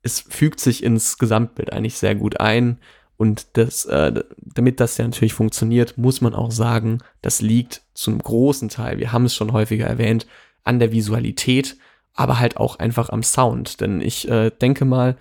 [0.01, 2.79] es fügt sich ins Gesamtbild eigentlich sehr gut ein
[3.17, 8.11] und das, äh, damit das ja natürlich funktioniert, muss man auch sagen, das liegt zu
[8.11, 10.25] einem großen Teil, wir haben es schon häufiger erwähnt,
[10.63, 11.77] an der Visualität,
[12.13, 13.81] aber halt auch einfach am Sound.
[13.81, 15.17] Denn ich äh, denke mal,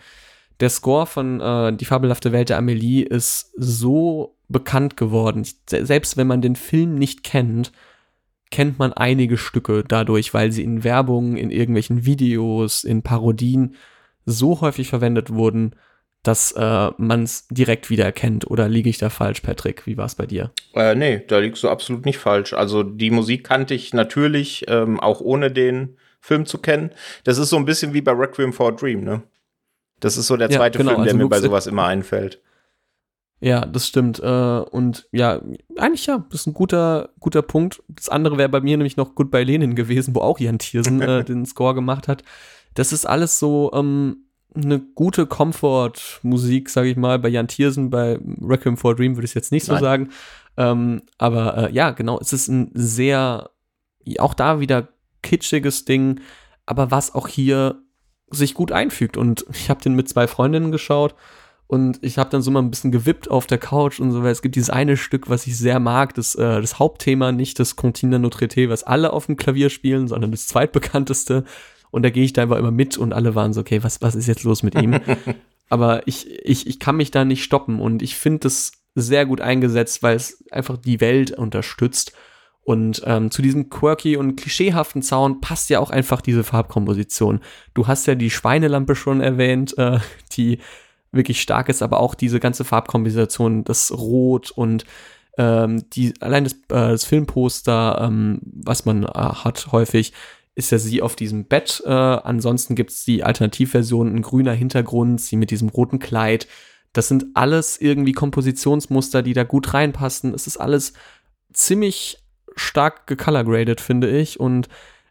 [0.60, 5.46] der Score von äh, Die fabelhafte Welt der Amelie ist so bekannt geworden.
[5.66, 7.72] Selbst wenn man den Film nicht kennt,
[8.50, 13.76] kennt man einige Stücke dadurch, weil sie in Werbung, in irgendwelchen Videos, in Parodien
[14.24, 15.74] so häufig verwendet wurden,
[16.22, 18.50] dass äh, man es direkt wiedererkennt.
[18.50, 19.86] Oder liege ich da falsch, Patrick?
[19.86, 20.50] Wie war es bei dir?
[20.74, 22.52] Äh, nee, da liegst du absolut nicht falsch.
[22.52, 26.90] Also die Musik kannte ich natürlich, ähm, auch ohne den Film zu kennen.
[27.24, 29.22] Das ist so ein bisschen wie bei Requiem for a Dream, ne?
[30.00, 32.40] Das ist so der zweite ja, genau, Film, der also mir bei sowas immer einfällt.
[33.40, 34.20] Ja, das stimmt.
[34.20, 35.40] Äh, und ja,
[35.76, 37.82] eigentlich ja, das ist ein guter, guter Punkt.
[37.88, 41.00] Das andere wäre bei mir nämlich noch Gut bei Lenin gewesen, wo auch Jan Thiersen
[41.00, 42.24] äh, den Score gemacht hat.
[42.74, 48.18] Das ist alles so, ähm, eine gute Comfort-Musik, sage ich mal, bei Jan Tiersen, bei
[48.40, 49.82] Requiem for a Dream würde ich jetzt nicht so Nein.
[49.82, 50.10] sagen.
[50.56, 53.50] Ähm, aber äh, ja, genau, es ist ein sehr,
[54.18, 54.88] auch da wieder
[55.22, 56.20] kitschiges Ding,
[56.66, 57.82] aber was auch hier
[58.30, 59.16] sich gut einfügt.
[59.16, 61.14] Und ich habe den mit zwei Freundinnen geschaut
[61.68, 64.32] und ich habe dann so mal ein bisschen gewippt auf der Couch und so, weil
[64.32, 67.76] es gibt dieses eine Stück, was ich sehr mag, das, äh, das Hauptthema, nicht das
[67.76, 71.44] Continua Notre Dame, was alle auf dem Klavier spielen, sondern das zweitbekannteste.
[71.90, 74.14] Und da gehe ich da einfach immer mit und alle waren so, okay, was, was
[74.14, 74.98] ist jetzt los mit ihm?
[75.68, 79.42] Aber ich, ich, ich kann mich da nicht stoppen und ich finde das sehr gut
[79.42, 82.12] eingesetzt, weil es einfach die Welt unterstützt.
[82.68, 87.40] Und ähm, zu diesem quirky und klischeehaften Sound passt ja auch einfach diese Farbkomposition.
[87.72, 90.00] Du hast ja die Schweinelampe schon erwähnt, äh,
[90.32, 90.58] die
[91.10, 94.84] wirklich stark ist, aber auch diese ganze Farbkomposition, das Rot und
[95.38, 100.12] ähm, die, allein das, äh, das Filmposter, ähm, was man äh, hat häufig,
[100.54, 101.82] ist ja sie auf diesem Bett.
[101.86, 106.46] Äh, ansonsten gibt es die Alternativversion, ein grüner Hintergrund, sie mit diesem roten Kleid.
[106.92, 110.34] Das sind alles irgendwie Kompositionsmuster, die da gut reinpassen.
[110.34, 110.92] Es ist alles
[111.54, 112.18] ziemlich
[112.58, 114.38] stark gecolorgraded, finde ich.
[114.38, 114.68] Und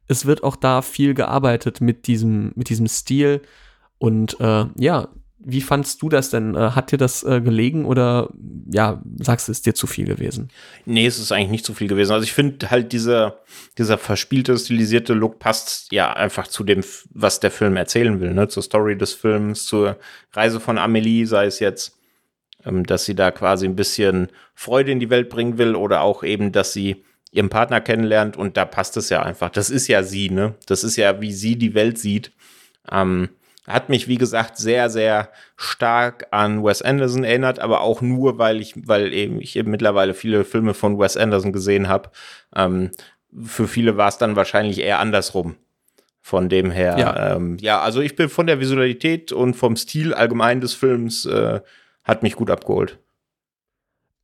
[0.08, 3.42] es wird auch da viel gearbeitet mit diesem, mit diesem Stil.
[3.98, 6.56] Und äh, ja, wie fandst du das denn?
[6.56, 8.30] Äh, hat dir das äh, gelegen oder
[8.70, 10.50] ja, sagst du, ist dir zu viel gewesen?
[10.86, 12.12] Nee, es ist eigentlich nicht zu viel gewesen.
[12.12, 13.40] Also ich finde halt dieser,
[13.78, 18.50] dieser verspielte, stilisierte Look passt ja einfach zu dem, was der Film erzählen will, ne?
[18.50, 19.98] Zur Story des Films, zur
[20.34, 21.98] Reise von Amelie, sei es jetzt,
[22.66, 26.24] ähm, dass sie da quasi ein bisschen Freude in die Welt bringen will oder auch
[26.24, 29.50] eben, dass sie ihren Partner kennenlernt und da passt es ja einfach.
[29.50, 30.56] Das ist ja sie, ne?
[30.66, 32.32] Das ist ja, wie sie die Welt sieht.
[32.90, 33.30] Ähm,
[33.68, 38.62] hat mich, wie gesagt, sehr, sehr stark an Wes Anderson erinnert, aber auch nur, weil
[38.62, 42.10] ich, weil eben ich eben mittlerweile viele Filme von Wes Anderson gesehen habe.
[42.56, 42.92] Ähm,
[43.44, 45.56] für viele war es dann wahrscheinlich eher andersrum.
[46.22, 47.36] Von dem her, ja.
[47.36, 51.62] Ähm, ja, also ich bin von der Visualität und vom Stil allgemein des Films äh,
[52.04, 53.00] hat mich gut abgeholt.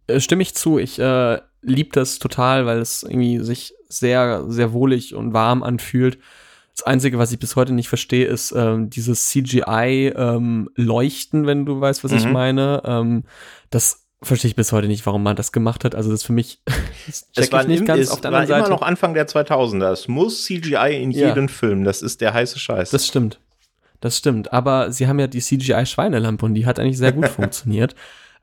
[0.07, 0.79] Äh, stimme ich zu.
[0.79, 6.19] Ich äh, liebe das total, weil es irgendwie sich sehr, sehr wohlig und warm anfühlt.
[6.75, 11.79] Das Einzige, was ich bis heute nicht verstehe, ist ähm, dieses CGI-Leuchten, ähm, wenn du
[11.79, 12.17] weißt, was mhm.
[12.17, 12.81] ich meine.
[12.83, 13.23] Ähm,
[13.69, 15.93] das verstehe ich bis heute nicht, warum man das gemacht hat.
[15.93, 16.61] Also das für mich
[17.05, 18.01] das es war, ich nicht ganz.
[18.01, 18.59] Es auf der war Seite.
[18.59, 19.91] immer noch Anfang der 2000er.
[19.91, 21.27] Es muss CGI in ja.
[21.27, 21.83] jedem Film.
[21.83, 22.89] Das ist der heiße Scheiß.
[22.89, 23.39] Das stimmt.
[23.99, 24.51] Das stimmt.
[24.51, 27.93] Aber sie haben ja die CGI-Schweinelampe und die hat eigentlich sehr gut funktioniert.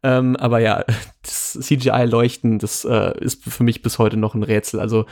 [0.03, 0.85] Ähm, aber ja,
[1.23, 4.81] das CGI-Leuchten, das äh, ist für mich bis heute noch ein Rätsel.
[4.81, 5.07] Also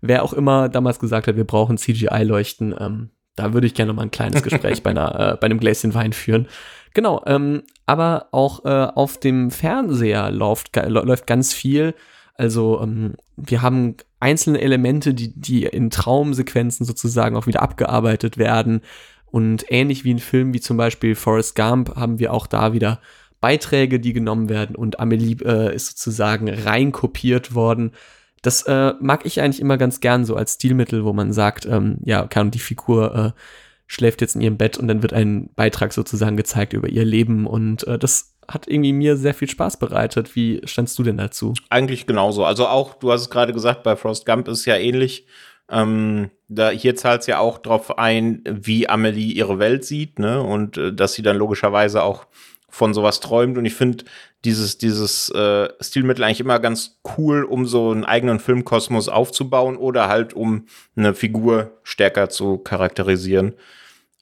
[0.00, 4.02] wer auch immer damals gesagt hat, wir brauchen CGI-Leuchten, ähm, da würde ich gerne mal
[4.02, 6.48] ein kleines Gespräch bei, einer, äh, bei einem Gläschen Wein führen.
[6.94, 11.94] Genau, ähm, aber auch äh, auf dem Fernseher läuft, läuft ganz viel.
[12.34, 18.82] Also ähm, wir haben einzelne Elemente, die, die in Traumsequenzen sozusagen auch wieder abgearbeitet werden.
[19.26, 23.00] Und ähnlich wie in Filmen wie zum Beispiel Forrest Gump haben wir auch da wieder
[23.42, 27.92] Beiträge, die genommen werden und Amelie äh, ist sozusagen reinkopiert worden.
[28.40, 31.98] Das äh, mag ich eigentlich immer ganz gern so als Stilmittel, wo man sagt, ähm,
[32.04, 33.40] ja, kann die Figur äh,
[33.86, 37.46] schläft jetzt in ihrem Bett und dann wird ein Beitrag sozusagen gezeigt über ihr Leben
[37.46, 40.34] und äh, das hat irgendwie mir sehr viel Spaß bereitet.
[40.34, 41.54] Wie standst du denn dazu?
[41.68, 42.44] Eigentlich genauso.
[42.44, 45.26] Also auch, du hast es gerade gesagt, bei Frost Gump ist ja ähnlich.
[45.70, 50.42] Ähm, da, hier zahlt es ja auch drauf ein, wie Amelie ihre Welt sieht, ne?
[50.42, 52.26] Und äh, dass sie dann logischerweise auch
[52.72, 53.58] von sowas träumt.
[53.58, 54.04] Und ich finde
[54.44, 60.08] dieses, dieses äh, Stilmittel eigentlich immer ganz cool, um so einen eigenen Filmkosmos aufzubauen oder
[60.08, 60.64] halt um
[60.96, 63.52] eine Figur stärker zu charakterisieren.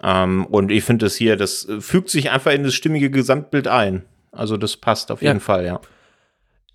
[0.02, 4.02] Ähm, und ich finde das hier, das fügt sich einfach in das stimmige Gesamtbild ein.
[4.32, 5.40] Also das passt auf jeden ja.
[5.40, 5.80] Fall, ja.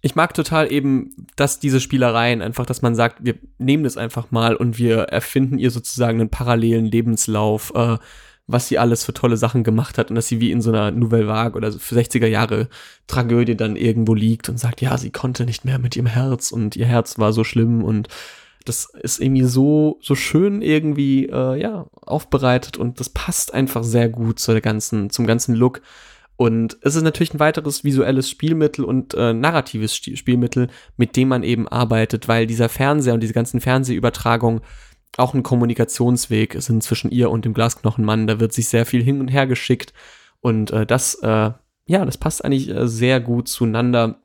[0.01, 4.31] Ich mag total eben, dass diese Spielereien einfach, dass man sagt, wir nehmen das einfach
[4.31, 7.73] mal und wir erfinden ihr sozusagen einen parallelen Lebenslauf.
[7.75, 7.97] Äh,
[8.47, 10.91] was sie alles für tolle Sachen gemacht hat und dass sie wie in so einer
[10.91, 12.67] Nouvelle Vague oder für 60er Jahre
[13.07, 16.75] Tragödie dann irgendwo liegt und sagt, ja, sie konnte nicht mehr mit ihrem Herz und
[16.75, 18.07] ihr Herz war so schlimm und
[18.65, 24.09] das ist irgendwie so, so schön irgendwie, äh, ja, aufbereitet und das passt einfach sehr
[24.09, 25.81] gut zu der ganzen, zum ganzen Look.
[26.37, 30.67] Und es ist natürlich ein weiteres visuelles Spielmittel und äh, narratives Spielmittel,
[30.97, 34.61] mit dem man eben arbeitet, weil dieser Fernseher und diese ganzen Fernsehübertragungen
[35.17, 38.27] auch ein Kommunikationsweg sind zwischen ihr und dem Glasknochenmann.
[38.27, 39.93] Da wird sich sehr viel hin und her geschickt.
[40.41, 41.51] Und äh, das, äh,
[41.87, 44.19] ja, das passt eigentlich äh, sehr gut zueinander.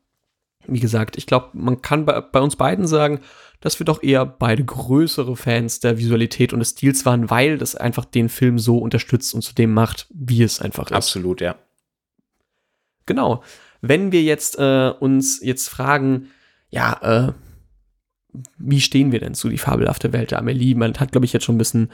[0.66, 3.20] Wie gesagt, ich glaube, man kann bei, bei, uns beiden sagen,
[3.60, 7.74] dass wir doch eher beide größere Fans der Visualität und des Stils waren, weil das
[7.74, 10.96] einfach den Film so unterstützt und zu dem macht, wie es einfach ist.
[10.96, 11.56] Absolut, ja.
[13.06, 13.42] Genau.
[13.80, 16.28] Wenn wir jetzt äh, uns jetzt fragen,
[16.70, 17.32] ja, äh,
[18.58, 20.74] wie stehen wir denn zu die fabelhafte Welt der Amelie?
[20.74, 21.90] Man hat, glaube ich, jetzt schon ein bisschen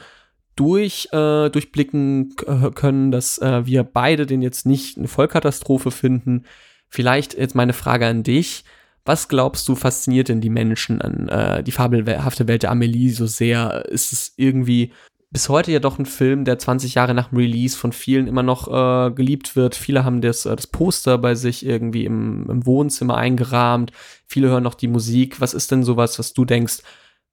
[0.55, 2.35] durch, äh, durchblicken
[2.75, 6.43] können, dass äh, wir beide den jetzt nicht eine Vollkatastrophe finden.
[6.89, 8.63] Vielleicht jetzt meine Frage an dich.
[9.05, 13.25] Was glaubst du, fasziniert denn die Menschen an äh, die fabelhafte Welt der Amelie so
[13.25, 13.85] sehr?
[13.85, 14.91] Ist es irgendwie
[15.29, 18.43] bis heute ja doch ein Film, der 20 Jahre nach dem Release von vielen immer
[18.43, 19.75] noch äh, geliebt wird.
[19.75, 23.91] Viele haben das, äh, das Poster bei sich irgendwie im, im Wohnzimmer eingerahmt.
[24.25, 25.41] Viele hören noch die Musik.
[25.41, 26.79] Was ist denn sowas, was du denkst,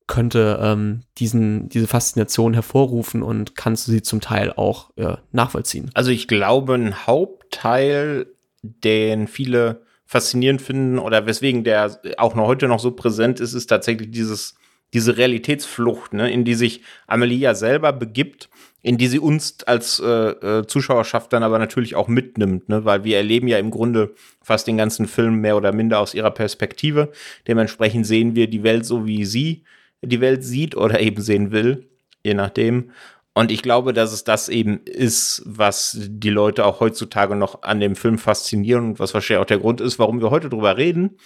[0.06, 5.90] könnte ähm, diesen, diese Faszination hervorrufen und kannst du sie zum Teil auch äh, nachvollziehen?
[5.94, 8.26] Also ich glaube, ein Hauptteil,
[8.62, 13.66] den viele faszinierend finden oder weswegen der auch noch heute noch so präsent ist, ist
[13.66, 14.56] tatsächlich dieses
[14.94, 18.48] diese Realitätsflucht, ne, in die sich Amelia selber begibt,
[18.80, 23.04] in die sie uns als äh, äh, Zuschauerschaft dann aber natürlich auch mitnimmt, ne, weil
[23.04, 27.10] wir erleben ja im Grunde fast den ganzen Film mehr oder minder aus ihrer Perspektive.
[27.48, 29.64] Dementsprechend sehen wir die Welt so, wie sie
[30.00, 31.88] die Welt sieht oder eben sehen will,
[32.22, 32.90] je nachdem.
[33.32, 37.80] Und ich glaube, dass es das eben ist, was die Leute auch heutzutage noch an
[37.80, 41.18] dem Film faszinieren und was wahrscheinlich auch der Grund ist, warum wir heute drüber reden.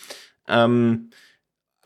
[0.49, 1.11] Ähm,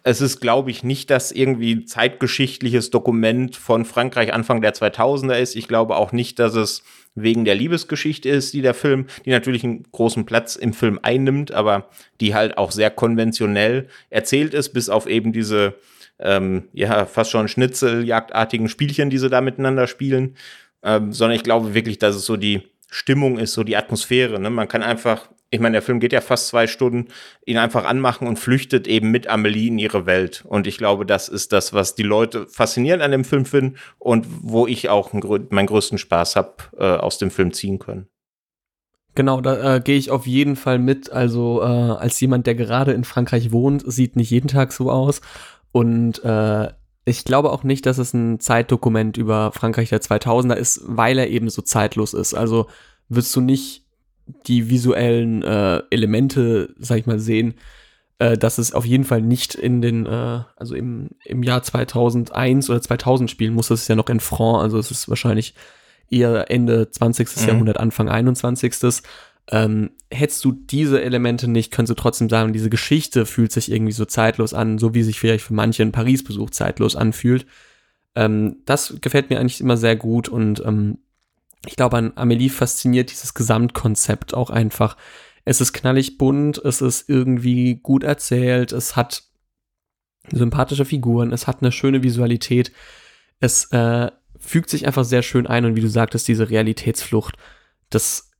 [0.04, 5.54] es ist, glaube ich, nicht, dass irgendwie zeitgeschichtliches Dokument von Frankreich Anfang der 2000er ist.
[5.54, 6.82] Ich glaube auch nicht, dass es
[7.14, 11.52] wegen der Liebesgeschichte ist, die der Film, die natürlich einen großen Platz im Film einnimmt,
[11.52, 11.88] aber
[12.20, 15.74] die halt auch sehr konventionell erzählt ist, bis auf eben diese
[16.18, 20.36] ähm, ja fast schon Schnitzeljagdartigen Spielchen, die sie da miteinander spielen,
[20.82, 24.40] ähm, sondern ich glaube wirklich, dass es so die Stimmung ist, so die Atmosphäre.
[24.40, 24.50] Ne?
[24.50, 27.08] Man kann einfach ich meine, der Film geht ja fast zwei Stunden,
[27.44, 30.44] ihn einfach anmachen und flüchtet eben mit Amelie in ihre Welt.
[30.48, 34.26] Und ich glaube, das ist das, was die Leute faszinierend an dem Film finden und
[34.40, 38.06] wo ich auch meinen größten Spaß habe, äh, aus dem Film ziehen können.
[39.14, 41.12] Genau, da äh, gehe ich auf jeden Fall mit.
[41.12, 45.20] Also äh, als jemand, der gerade in Frankreich wohnt, sieht nicht jeden Tag so aus.
[45.70, 46.68] Und äh,
[47.04, 51.28] ich glaube auch nicht, dass es ein Zeitdokument über Frankreich der 2000er ist, weil er
[51.28, 52.32] eben so zeitlos ist.
[52.32, 52.68] Also
[53.10, 53.81] wirst du nicht
[54.46, 57.54] die visuellen äh, Elemente, sag ich mal, sehen,
[58.18, 62.70] äh, dass es auf jeden Fall nicht in den, äh, also im, im Jahr 2001
[62.70, 63.68] oder 2000 spielen muss.
[63.68, 65.54] Das ist ja noch in France, also es ist wahrscheinlich
[66.08, 67.28] eher Ende 20.
[67.36, 67.48] Mhm.
[67.48, 69.02] Jahrhundert, Anfang 21.
[69.50, 73.92] Ähm, hättest du diese Elemente nicht, könntest du trotzdem sagen, diese Geschichte fühlt sich irgendwie
[73.92, 77.46] so zeitlos an, so wie sich vielleicht für manche ein Paris-Besuch zeitlos anfühlt.
[78.14, 80.98] Ähm, das gefällt mir eigentlich immer sehr gut und ähm,
[81.66, 84.96] ich glaube, an Amelie fasziniert dieses Gesamtkonzept auch einfach.
[85.44, 89.24] Es ist knallig bunt, es ist irgendwie gut erzählt, es hat
[90.30, 92.72] sympathische Figuren, es hat eine schöne Visualität,
[93.40, 97.36] es äh, fügt sich einfach sehr schön ein und wie du sagtest, diese Realitätsflucht,
[97.90, 98.30] das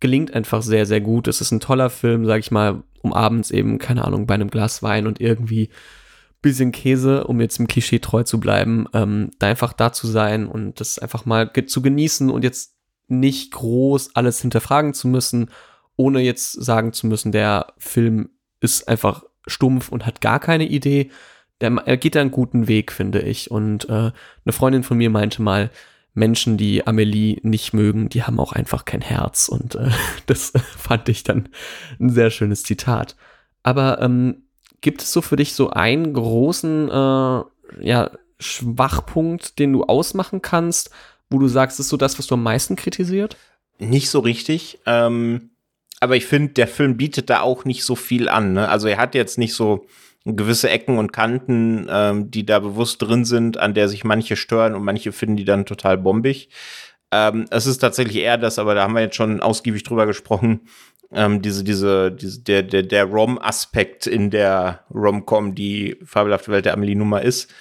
[0.00, 1.28] gelingt einfach sehr, sehr gut.
[1.28, 4.50] Es ist ein toller Film, sag ich mal, um abends eben, keine Ahnung, bei einem
[4.50, 5.70] Glas Wein und irgendwie
[6.42, 10.46] bisschen Käse, um jetzt im Klischee treu zu bleiben, ähm, da einfach da zu sein
[10.46, 12.76] und das einfach mal ge zu genießen und jetzt
[13.08, 15.50] nicht groß alles hinterfragen zu müssen,
[15.96, 18.30] ohne jetzt sagen zu müssen, der Film
[18.60, 21.10] ist einfach stumpf und hat gar keine Idee.
[21.60, 23.50] Der, er geht da einen guten Weg, finde ich.
[23.50, 24.12] Und äh,
[24.44, 25.70] eine Freundin von mir meinte mal,
[26.14, 29.48] Menschen, die Amelie nicht mögen, die haben auch einfach kein Herz.
[29.48, 29.90] Und äh,
[30.26, 31.48] das fand ich dann
[31.98, 33.16] ein sehr schönes Zitat.
[33.62, 34.44] Aber ähm,
[34.80, 37.42] Gibt es so für dich so einen großen äh,
[37.80, 40.90] ja, Schwachpunkt, den du ausmachen kannst,
[41.28, 43.36] wo du sagst, ist so das, was du am meisten kritisiert?
[43.78, 44.78] Nicht so richtig.
[44.86, 45.50] Ähm,
[46.00, 48.54] aber ich finde, der Film bietet da auch nicht so viel an.
[48.54, 48.68] Ne?
[48.68, 49.86] Also er hat jetzt nicht so
[50.24, 54.74] gewisse Ecken und Kanten, ähm, die da bewusst drin sind, an der sich manche stören
[54.74, 56.50] und manche finden die dann total bombig.
[57.12, 60.60] Ähm, es ist tatsächlich eher das, aber da haben wir jetzt schon ausgiebig drüber gesprochen,
[61.12, 66.74] ähm, diese, diese, diese, der, der, der Rom-Aspekt in der Rom-Com, die fabelhafte Welt der
[66.74, 67.52] Amelie-Nummer ist.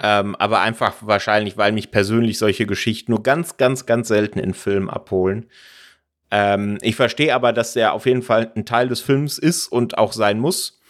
[0.00, 4.54] Ähm, aber einfach wahrscheinlich, weil mich persönlich solche Geschichten nur ganz, ganz, ganz selten in
[4.54, 5.46] Filmen abholen.
[6.30, 9.98] Ähm, ich verstehe aber, dass der auf jeden Fall ein Teil des Films ist und
[9.98, 10.80] auch sein muss.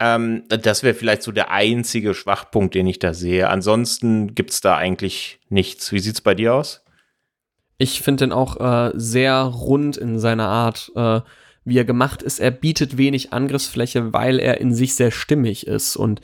[0.00, 3.48] Ähm, das wäre vielleicht so der einzige Schwachpunkt, den ich da sehe.
[3.50, 5.92] Ansonsten gibt es da eigentlich nichts.
[5.92, 6.81] Wie sieht es bei dir aus?
[7.82, 11.20] Ich finde den auch äh, sehr rund in seiner Art, äh,
[11.64, 12.38] wie er gemacht ist.
[12.38, 15.96] Er bietet wenig Angriffsfläche, weil er in sich sehr stimmig ist.
[15.96, 16.20] Und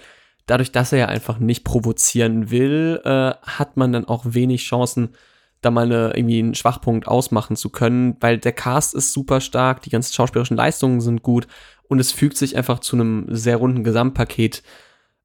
[0.46, 5.16] dadurch, dass er ja einfach nicht provozieren will, äh, hat man dann auch wenig Chancen,
[5.60, 9.82] da mal eine, irgendwie einen Schwachpunkt ausmachen zu können, weil der Cast ist super stark,
[9.82, 11.48] die ganzen schauspielerischen Leistungen sind gut
[11.88, 14.62] und es fügt sich einfach zu einem sehr runden Gesamtpaket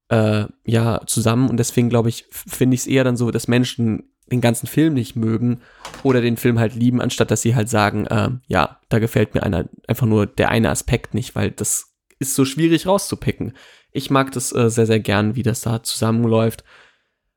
[0.08, 4.10] äh, ja zusammen und deswegen glaube ich, finde ich es eher dann so, dass Menschen
[4.30, 5.60] den ganzen Film nicht mögen
[6.02, 9.42] oder den Film halt lieben, anstatt dass sie halt sagen, äh, ja, da gefällt mir
[9.42, 13.52] einer, einfach nur der eine Aspekt nicht, weil das ist so schwierig rauszupicken.
[13.92, 16.64] Ich mag das äh, sehr, sehr gern, wie das da zusammenläuft.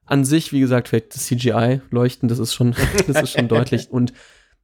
[0.06, 2.74] An sich, wie gesagt, vielleicht das CGI leuchten, das ist schon,
[3.08, 3.92] das ist schon deutlich.
[3.92, 4.14] Und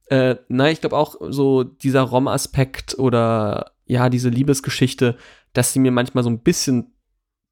[0.06, 5.16] äh, na, ich glaube auch so dieser Rom-Aspekt oder ja, diese Liebesgeschichte,
[5.52, 6.93] dass sie mir manchmal so ein bisschen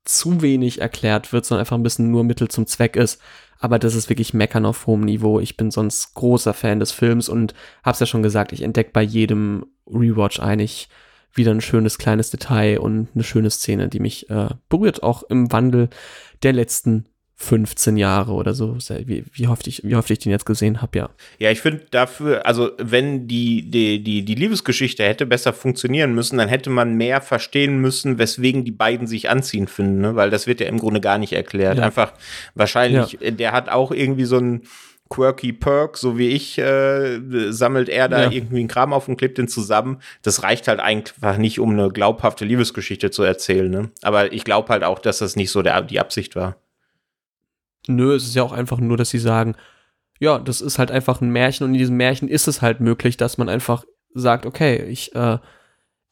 [0.05, 3.21] zu wenig erklärt wird, sondern einfach ein bisschen nur Mittel zum Zweck ist.
[3.59, 5.39] Aber das ist wirklich Meckern auf hohem Niveau.
[5.39, 9.03] Ich bin sonst großer Fan des Films und hab's ja schon gesagt, ich entdecke bei
[9.03, 10.89] jedem Rewatch eigentlich
[11.33, 15.53] wieder ein schönes kleines Detail und eine schöne Szene, die mich äh, berührt, auch im
[15.53, 15.89] Wandel
[16.43, 17.07] der letzten
[17.43, 20.97] 15 Jahre oder so, wie, wie, oft, ich, wie oft ich den jetzt gesehen habe,
[20.97, 21.11] ja.
[21.41, 26.39] Ja, ich finde dafür, also wenn die, die, die, die Liebesgeschichte hätte besser funktionieren müssen,
[26.39, 30.15] dann hätte man mehr verstehen müssen, weswegen die beiden sich anziehen finden, ne?
[30.15, 31.79] weil das wird ja im Grunde gar nicht erklärt.
[31.79, 31.85] Ja.
[31.85, 32.13] Einfach
[32.55, 33.33] wahrscheinlich, ja.
[33.33, 34.63] der hat auch irgendwie so ein
[35.11, 37.21] quirky Perk, so wie ich, äh,
[37.51, 38.31] sammelt er da ja.
[38.31, 40.01] irgendwie einen Kram auf und klebt den zusammen.
[40.23, 43.71] Das reicht halt einfach nicht, um eine glaubhafte Liebesgeschichte zu erzählen.
[43.71, 43.91] Ne?
[44.01, 46.57] Aber ich glaube halt auch, dass das nicht so der, die Absicht war.
[47.89, 49.57] Nö, es ist ja auch einfach nur, dass sie sagen,
[50.21, 53.17] ja, das ist halt einfach ein Märchen und in diesem Märchen ist es halt möglich,
[53.17, 55.39] dass man einfach sagt, okay, ich, äh,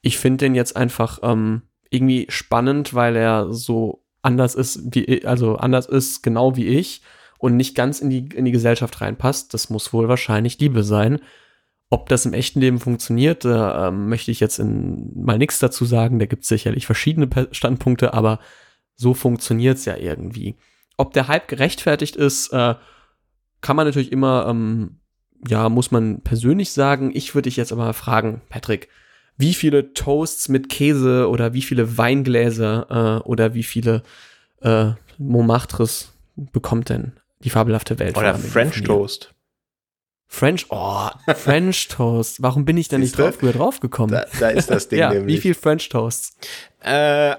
[0.03, 5.57] ich finde den jetzt einfach ähm, irgendwie spannend, weil er so anders ist, wie, also
[5.57, 7.03] anders ist, genau wie ich
[7.39, 9.55] und nicht ganz in die, in die Gesellschaft reinpasst.
[9.55, 11.21] Das muss wohl wahrscheinlich Liebe sein.
[11.89, 16.19] Ob das im echten Leben funktioniert, äh, möchte ich jetzt in, mal nichts dazu sagen.
[16.19, 18.39] Da gibt es sicherlich verschiedene Standpunkte, aber
[18.95, 20.57] so funktioniert es ja irgendwie.
[21.01, 22.75] Ob der Hype gerechtfertigt ist, äh,
[23.63, 24.99] kann man natürlich immer, ähm,
[25.49, 27.11] ja, muss man persönlich sagen.
[27.15, 28.89] Ich würde dich jetzt aber fragen, Patrick,
[29.39, 34.03] wie viele Toasts mit Käse oder wie viele Weingläser äh, oder wie viele
[34.61, 38.19] äh, Montmartres bekommt denn die fabelhafte Welt?
[38.19, 39.35] Oder French Toast.
[40.27, 42.43] French, oh, French Toast.
[42.43, 44.13] Warum bin ich da nicht drauf, früher drauf gekommen?
[44.13, 45.39] Da, da ist das Ding ja, nämlich.
[45.39, 46.37] Wie viel French Toasts?
[46.83, 46.91] Äh,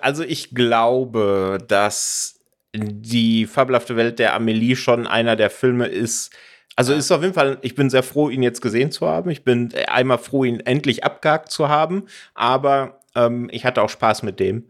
[0.01, 2.40] also ich glaube, dass
[2.73, 6.31] die fabelhafte Welt der Amelie schon einer der Filme ist,
[6.75, 9.29] also ist auf jeden Fall, ich bin sehr froh, ihn jetzt gesehen zu haben.
[9.29, 14.23] Ich bin einmal froh, ihn endlich abgehakt zu haben, aber ähm, ich hatte auch Spaß
[14.23, 14.67] mit dem.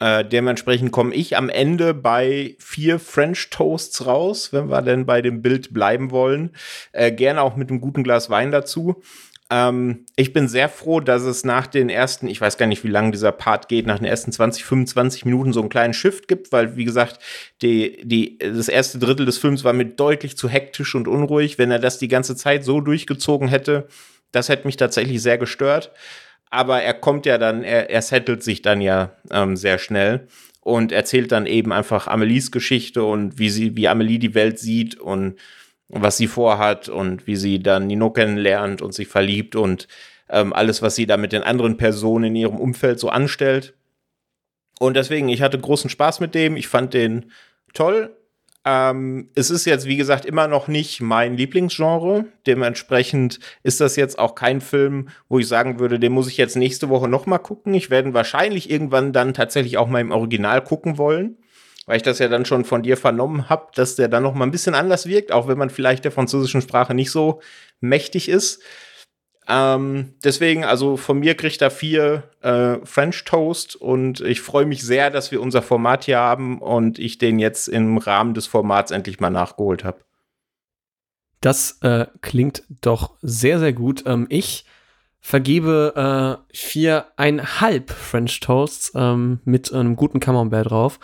[0.00, 5.22] Äh, dementsprechend komme ich am Ende bei vier French Toasts raus, wenn wir denn bei
[5.22, 6.50] dem Bild bleiben wollen.
[6.92, 9.02] Äh, gerne auch mit einem guten Glas Wein dazu.
[9.50, 12.88] Ähm, ich bin sehr froh, dass es nach den ersten, ich weiß gar nicht, wie
[12.88, 16.50] lange dieser Part geht, nach den ersten 20, 25 Minuten so einen kleinen Shift gibt,
[16.52, 17.18] weil, wie gesagt,
[17.62, 21.58] die, die, das erste Drittel des Films war mir deutlich zu hektisch und unruhig.
[21.58, 23.86] Wenn er das die ganze Zeit so durchgezogen hätte,
[24.32, 25.92] das hätte mich tatsächlich sehr gestört.
[26.50, 30.28] Aber er kommt ja dann, er, er settelt sich dann ja ähm, sehr schnell
[30.60, 34.98] und erzählt dann eben einfach Amelies Geschichte und wie sie, wie Amelie die Welt sieht
[34.98, 35.36] und
[35.88, 39.88] was sie vorhat und wie sie dann Nino kennenlernt und sich verliebt und
[40.28, 43.74] ähm, alles, was sie da mit den anderen Personen in ihrem Umfeld so anstellt.
[44.80, 46.56] Und deswegen, ich hatte großen Spaß mit dem.
[46.56, 47.30] Ich fand den
[47.74, 48.16] toll.
[48.64, 52.24] Ähm, es ist jetzt, wie gesagt, immer noch nicht mein Lieblingsgenre.
[52.46, 56.56] Dementsprechend ist das jetzt auch kein Film, wo ich sagen würde, den muss ich jetzt
[56.56, 57.74] nächste Woche noch mal gucken.
[57.74, 61.36] Ich werde wahrscheinlich irgendwann dann tatsächlich auch mal im Original gucken wollen
[61.86, 64.44] weil ich das ja dann schon von dir vernommen habe, dass der dann noch mal
[64.44, 67.40] ein bisschen anders wirkt, auch wenn man vielleicht der französischen Sprache nicht so
[67.80, 68.62] mächtig ist.
[69.46, 74.82] Ähm, deswegen, also von mir kriegt er vier äh, French Toast und ich freue mich
[74.82, 78.90] sehr, dass wir unser Format hier haben und ich den jetzt im Rahmen des Formats
[78.90, 79.98] endlich mal nachgeholt habe.
[81.42, 84.04] Das äh, klingt doch sehr, sehr gut.
[84.06, 84.64] Ähm, ich
[85.20, 90.98] vergebe äh, viereinhalb French Toasts ähm, mit einem guten Camembert drauf.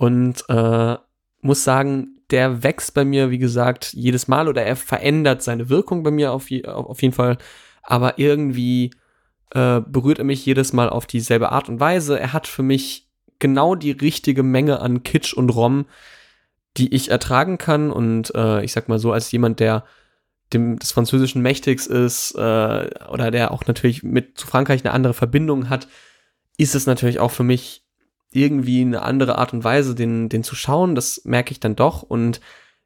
[0.00, 0.96] Und äh,
[1.42, 6.02] muss sagen, der wächst bei mir, wie gesagt, jedes Mal oder er verändert seine Wirkung
[6.02, 7.36] bei mir auf, je, auf jeden Fall.
[7.82, 8.92] Aber irgendwie
[9.50, 12.18] äh, berührt er mich jedes Mal auf dieselbe Art und Weise.
[12.18, 15.84] Er hat für mich genau die richtige Menge an Kitsch und Rom,
[16.78, 17.90] die ich ertragen kann.
[17.90, 19.84] Und äh, ich sag mal so, als jemand, der
[20.54, 25.12] dem des Französischen mächtigs ist äh, oder der auch natürlich mit zu Frankreich eine andere
[25.12, 25.88] Verbindung hat,
[26.56, 27.84] ist es natürlich auch für mich
[28.32, 30.94] irgendwie eine andere Art und Weise, den, den zu schauen.
[30.94, 32.02] Das merke ich dann doch.
[32.02, 32.40] Und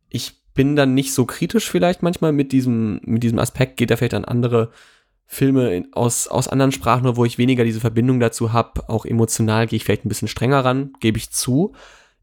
[0.08, 3.76] ich bin dann nicht so kritisch vielleicht manchmal mit diesem, mit diesem Aspekt.
[3.76, 4.70] Geht er vielleicht an andere
[5.26, 8.88] Filme in, aus, aus anderen Sprachen, wo ich weniger diese Verbindung dazu habe.
[8.88, 11.72] Auch emotional gehe ich vielleicht ein bisschen strenger ran, gebe ich zu.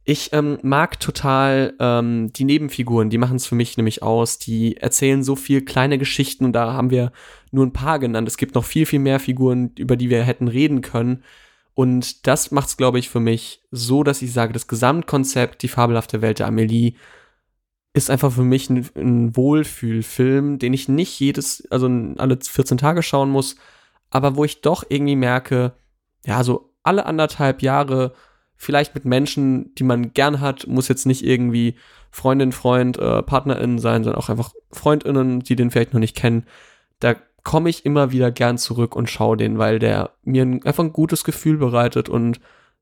[0.03, 4.39] Ich ähm, mag total ähm, die Nebenfiguren, die machen es für mich nämlich aus.
[4.39, 7.11] Die erzählen so viel kleine Geschichten und da haben wir
[7.51, 8.28] nur ein paar genannt.
[8.28, 11.24] Es gibt noch viel, viel mehr Figuren, über die wir hätten reden können.
[11.74, 15.67] Und das macht es, glaube ich, für mich so, dass ich sage, das Gesamtkonzept, die
[15.67, 16.93] fabelhafte Welt der Amelie,
[17.93, 23.03] ist einfach für mich ein, ein Wohlfühlfilm, den ich nicht jedes, also alle 14 Tage
[23.03, 23.55] schauen muss,
[24.09, 25.74] aber wo ich doch irgendwie merke,
[26.26, 28.13] ja, so alle anderthalb Jahre,
[28.55, 31.76] vielleicht mit Menschen, die man gern hat, muss jetzt nicht irgendwie
[32.11, 36.45] Freundin, Freund, äh, PartnerInnen sein, sondern auch einfach FreundInnen, die den vielleicht noch nicht kennen.
[36.99, 40.93] Da komme ich immer wieder gern zurück und schaue den, weil der mir einfach ein
[40.93, 42.39] gutes Gefühl bereitet und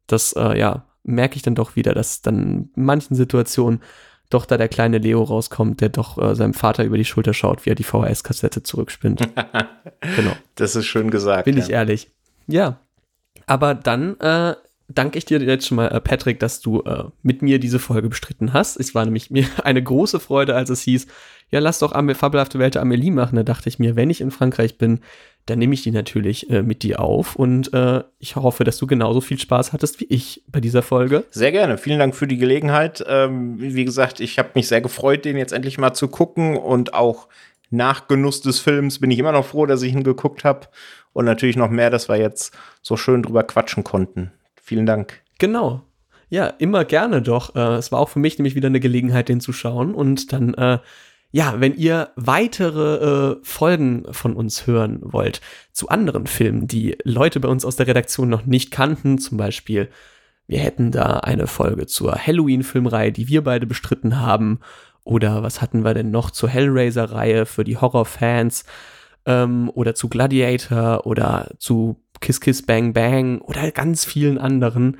[0.07, 3.82] das, äh, ja, merke ich dann doch wieder, dass dann in manchen Situationen
[4.30, 7.66] doch da der kleine Leo rauskommt, der doch äh, seinem Vater über die Schulter schaut,
[7.66, 9.22] wie er die VHS-Kassette zurückspinnt.
[10.16, 10.32] genau.
[10.55, 11.45] Das ist schön gesagt.
[11.45, 11.64] Bin ja.
[11.64, 12.12] ich ehrlich.
[12.45, 12.80] Ja.
[13.47, 14.55] Aber dann äh,
[14.90, 18.10] danke ich dir jetzt schon mal, äh, Patrick, dass du äh, mit mir diese Folge
[18.10, 18.78] bestritten hast.
[18.78, 21.08] Es war nämlich mir eine große Freude, als es hieß,
[21.52, 23.36] ja, lass doch Am fabelhafte Welt Amelie machen.
[23.36, 25.00] Da dachte ich mir, wenn ich in Frankreich bin,
[25.48, 27.36] dann nehme ich die natürlich äh, mit dir auf.
[27.36, 31.24] Und äh, ich hoffe, dass du genauso viel Spaß hattest wie ich bei dieser Folge.
[31.32, 31.78] Sehr gerne.
[31.78, 33.04] Vielen Dank für die Gelegenheit.
[33.08, 36.56] Ähm, wie gesagt, ich habe mich sehr gefreut, den jetzt endlich mal zu gucken.
[36.56, 37.28] Und auch
[37.72, 40.68] nach Genuss des Films bin ich immer noch froh, dass ich ihn geguckt habe.
[41.14, 44.32] Und natürlich noch mehr, dass wir jetzt so schön drüber quatschen konnten.
[44.70, 45.24] Vielen Dank.
[45.39, 45.82] Genau.
[46.30, 47.55] Ja, immer gerne doch.
[47.55, 49.95] Äh, es war auch für mich nämlich wieder eine Gelegenheit, den zu schauen.
[49.95, 50.78] Und dann äh,
[51.32, 55.41] ja, wenn ihr weitere äh, Folgen von uns hören wollt
[55.72, 59.89] zu anderen Filmen, die Leute bei uns aus der Redaktion noch nicht kannten, zum Beispiel
[60.45, 64.59] wir hätten da eine Folge zur Halloween-Filmreihe, die wir beide bestritten haben.
[65.03, 68.65] Oder was hatten wir denn noch zur Hellraiser-Reihe für die Horrorfans?
[69.26, 74.97] Ähm, oder zu Gladiator oder zu Kiss Kiss Bang Bang oder ganz vielen anderen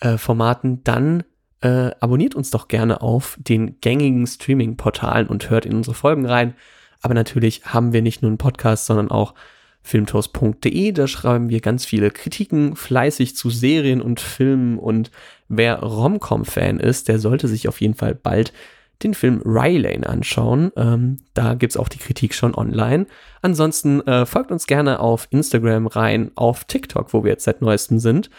[0.00, 1.24] äh, Formaten, dann
[1.60, 6.54] äh, abonniert uns doch gerne auf den gängigen Streaming-Portalen und hört in unsere Folgen rein.
[7.00, 9.34] Aber natürlich haben wir nicht nur einen Podcast, sondern auch
[9.82, 10.92] filmtoast.de.
[10.92, 14.78] Da schreiben wir ganz viele Kritiken fleißig zu Serien und Filmen.
[14.78, 15.10] Und
[15.48, 18.52] wer Romcom-Fan ist, der sollte sich auf jeden Fall bald
[19.02, 20.72] den Film Rylane anschauen.
[20.76, 23.06] Ähm, da es auch die Kritik schon online.
[23.42, 27.98] Ansonsten äh, folgt uns gerne auf Instagram rein, auf TikTok, wo wir jetzt seit neuestem
[27.98, 28.30] sind.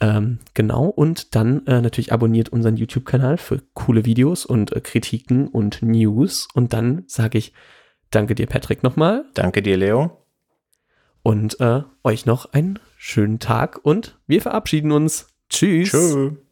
[0.00, 5.48] Ähm, genau, und dann äh, natürlich abonniert unseren YouTube-Kanal für coole Videos und äh, Kritiken
[5.48, 6.48] und News.
[6.54, 7.52] Und dann sage ich
[8.10, 9.24] danke dir, Patrick, nochmal.
[9.34, 10.24] Danke dir, Leo.
[11.22, 15.28] Und äh, euch noch einen schönen Tag und wir verabschieden uns.
[15.48, 15.90] Tschüss.
[15.90, 16.43] Tschüss.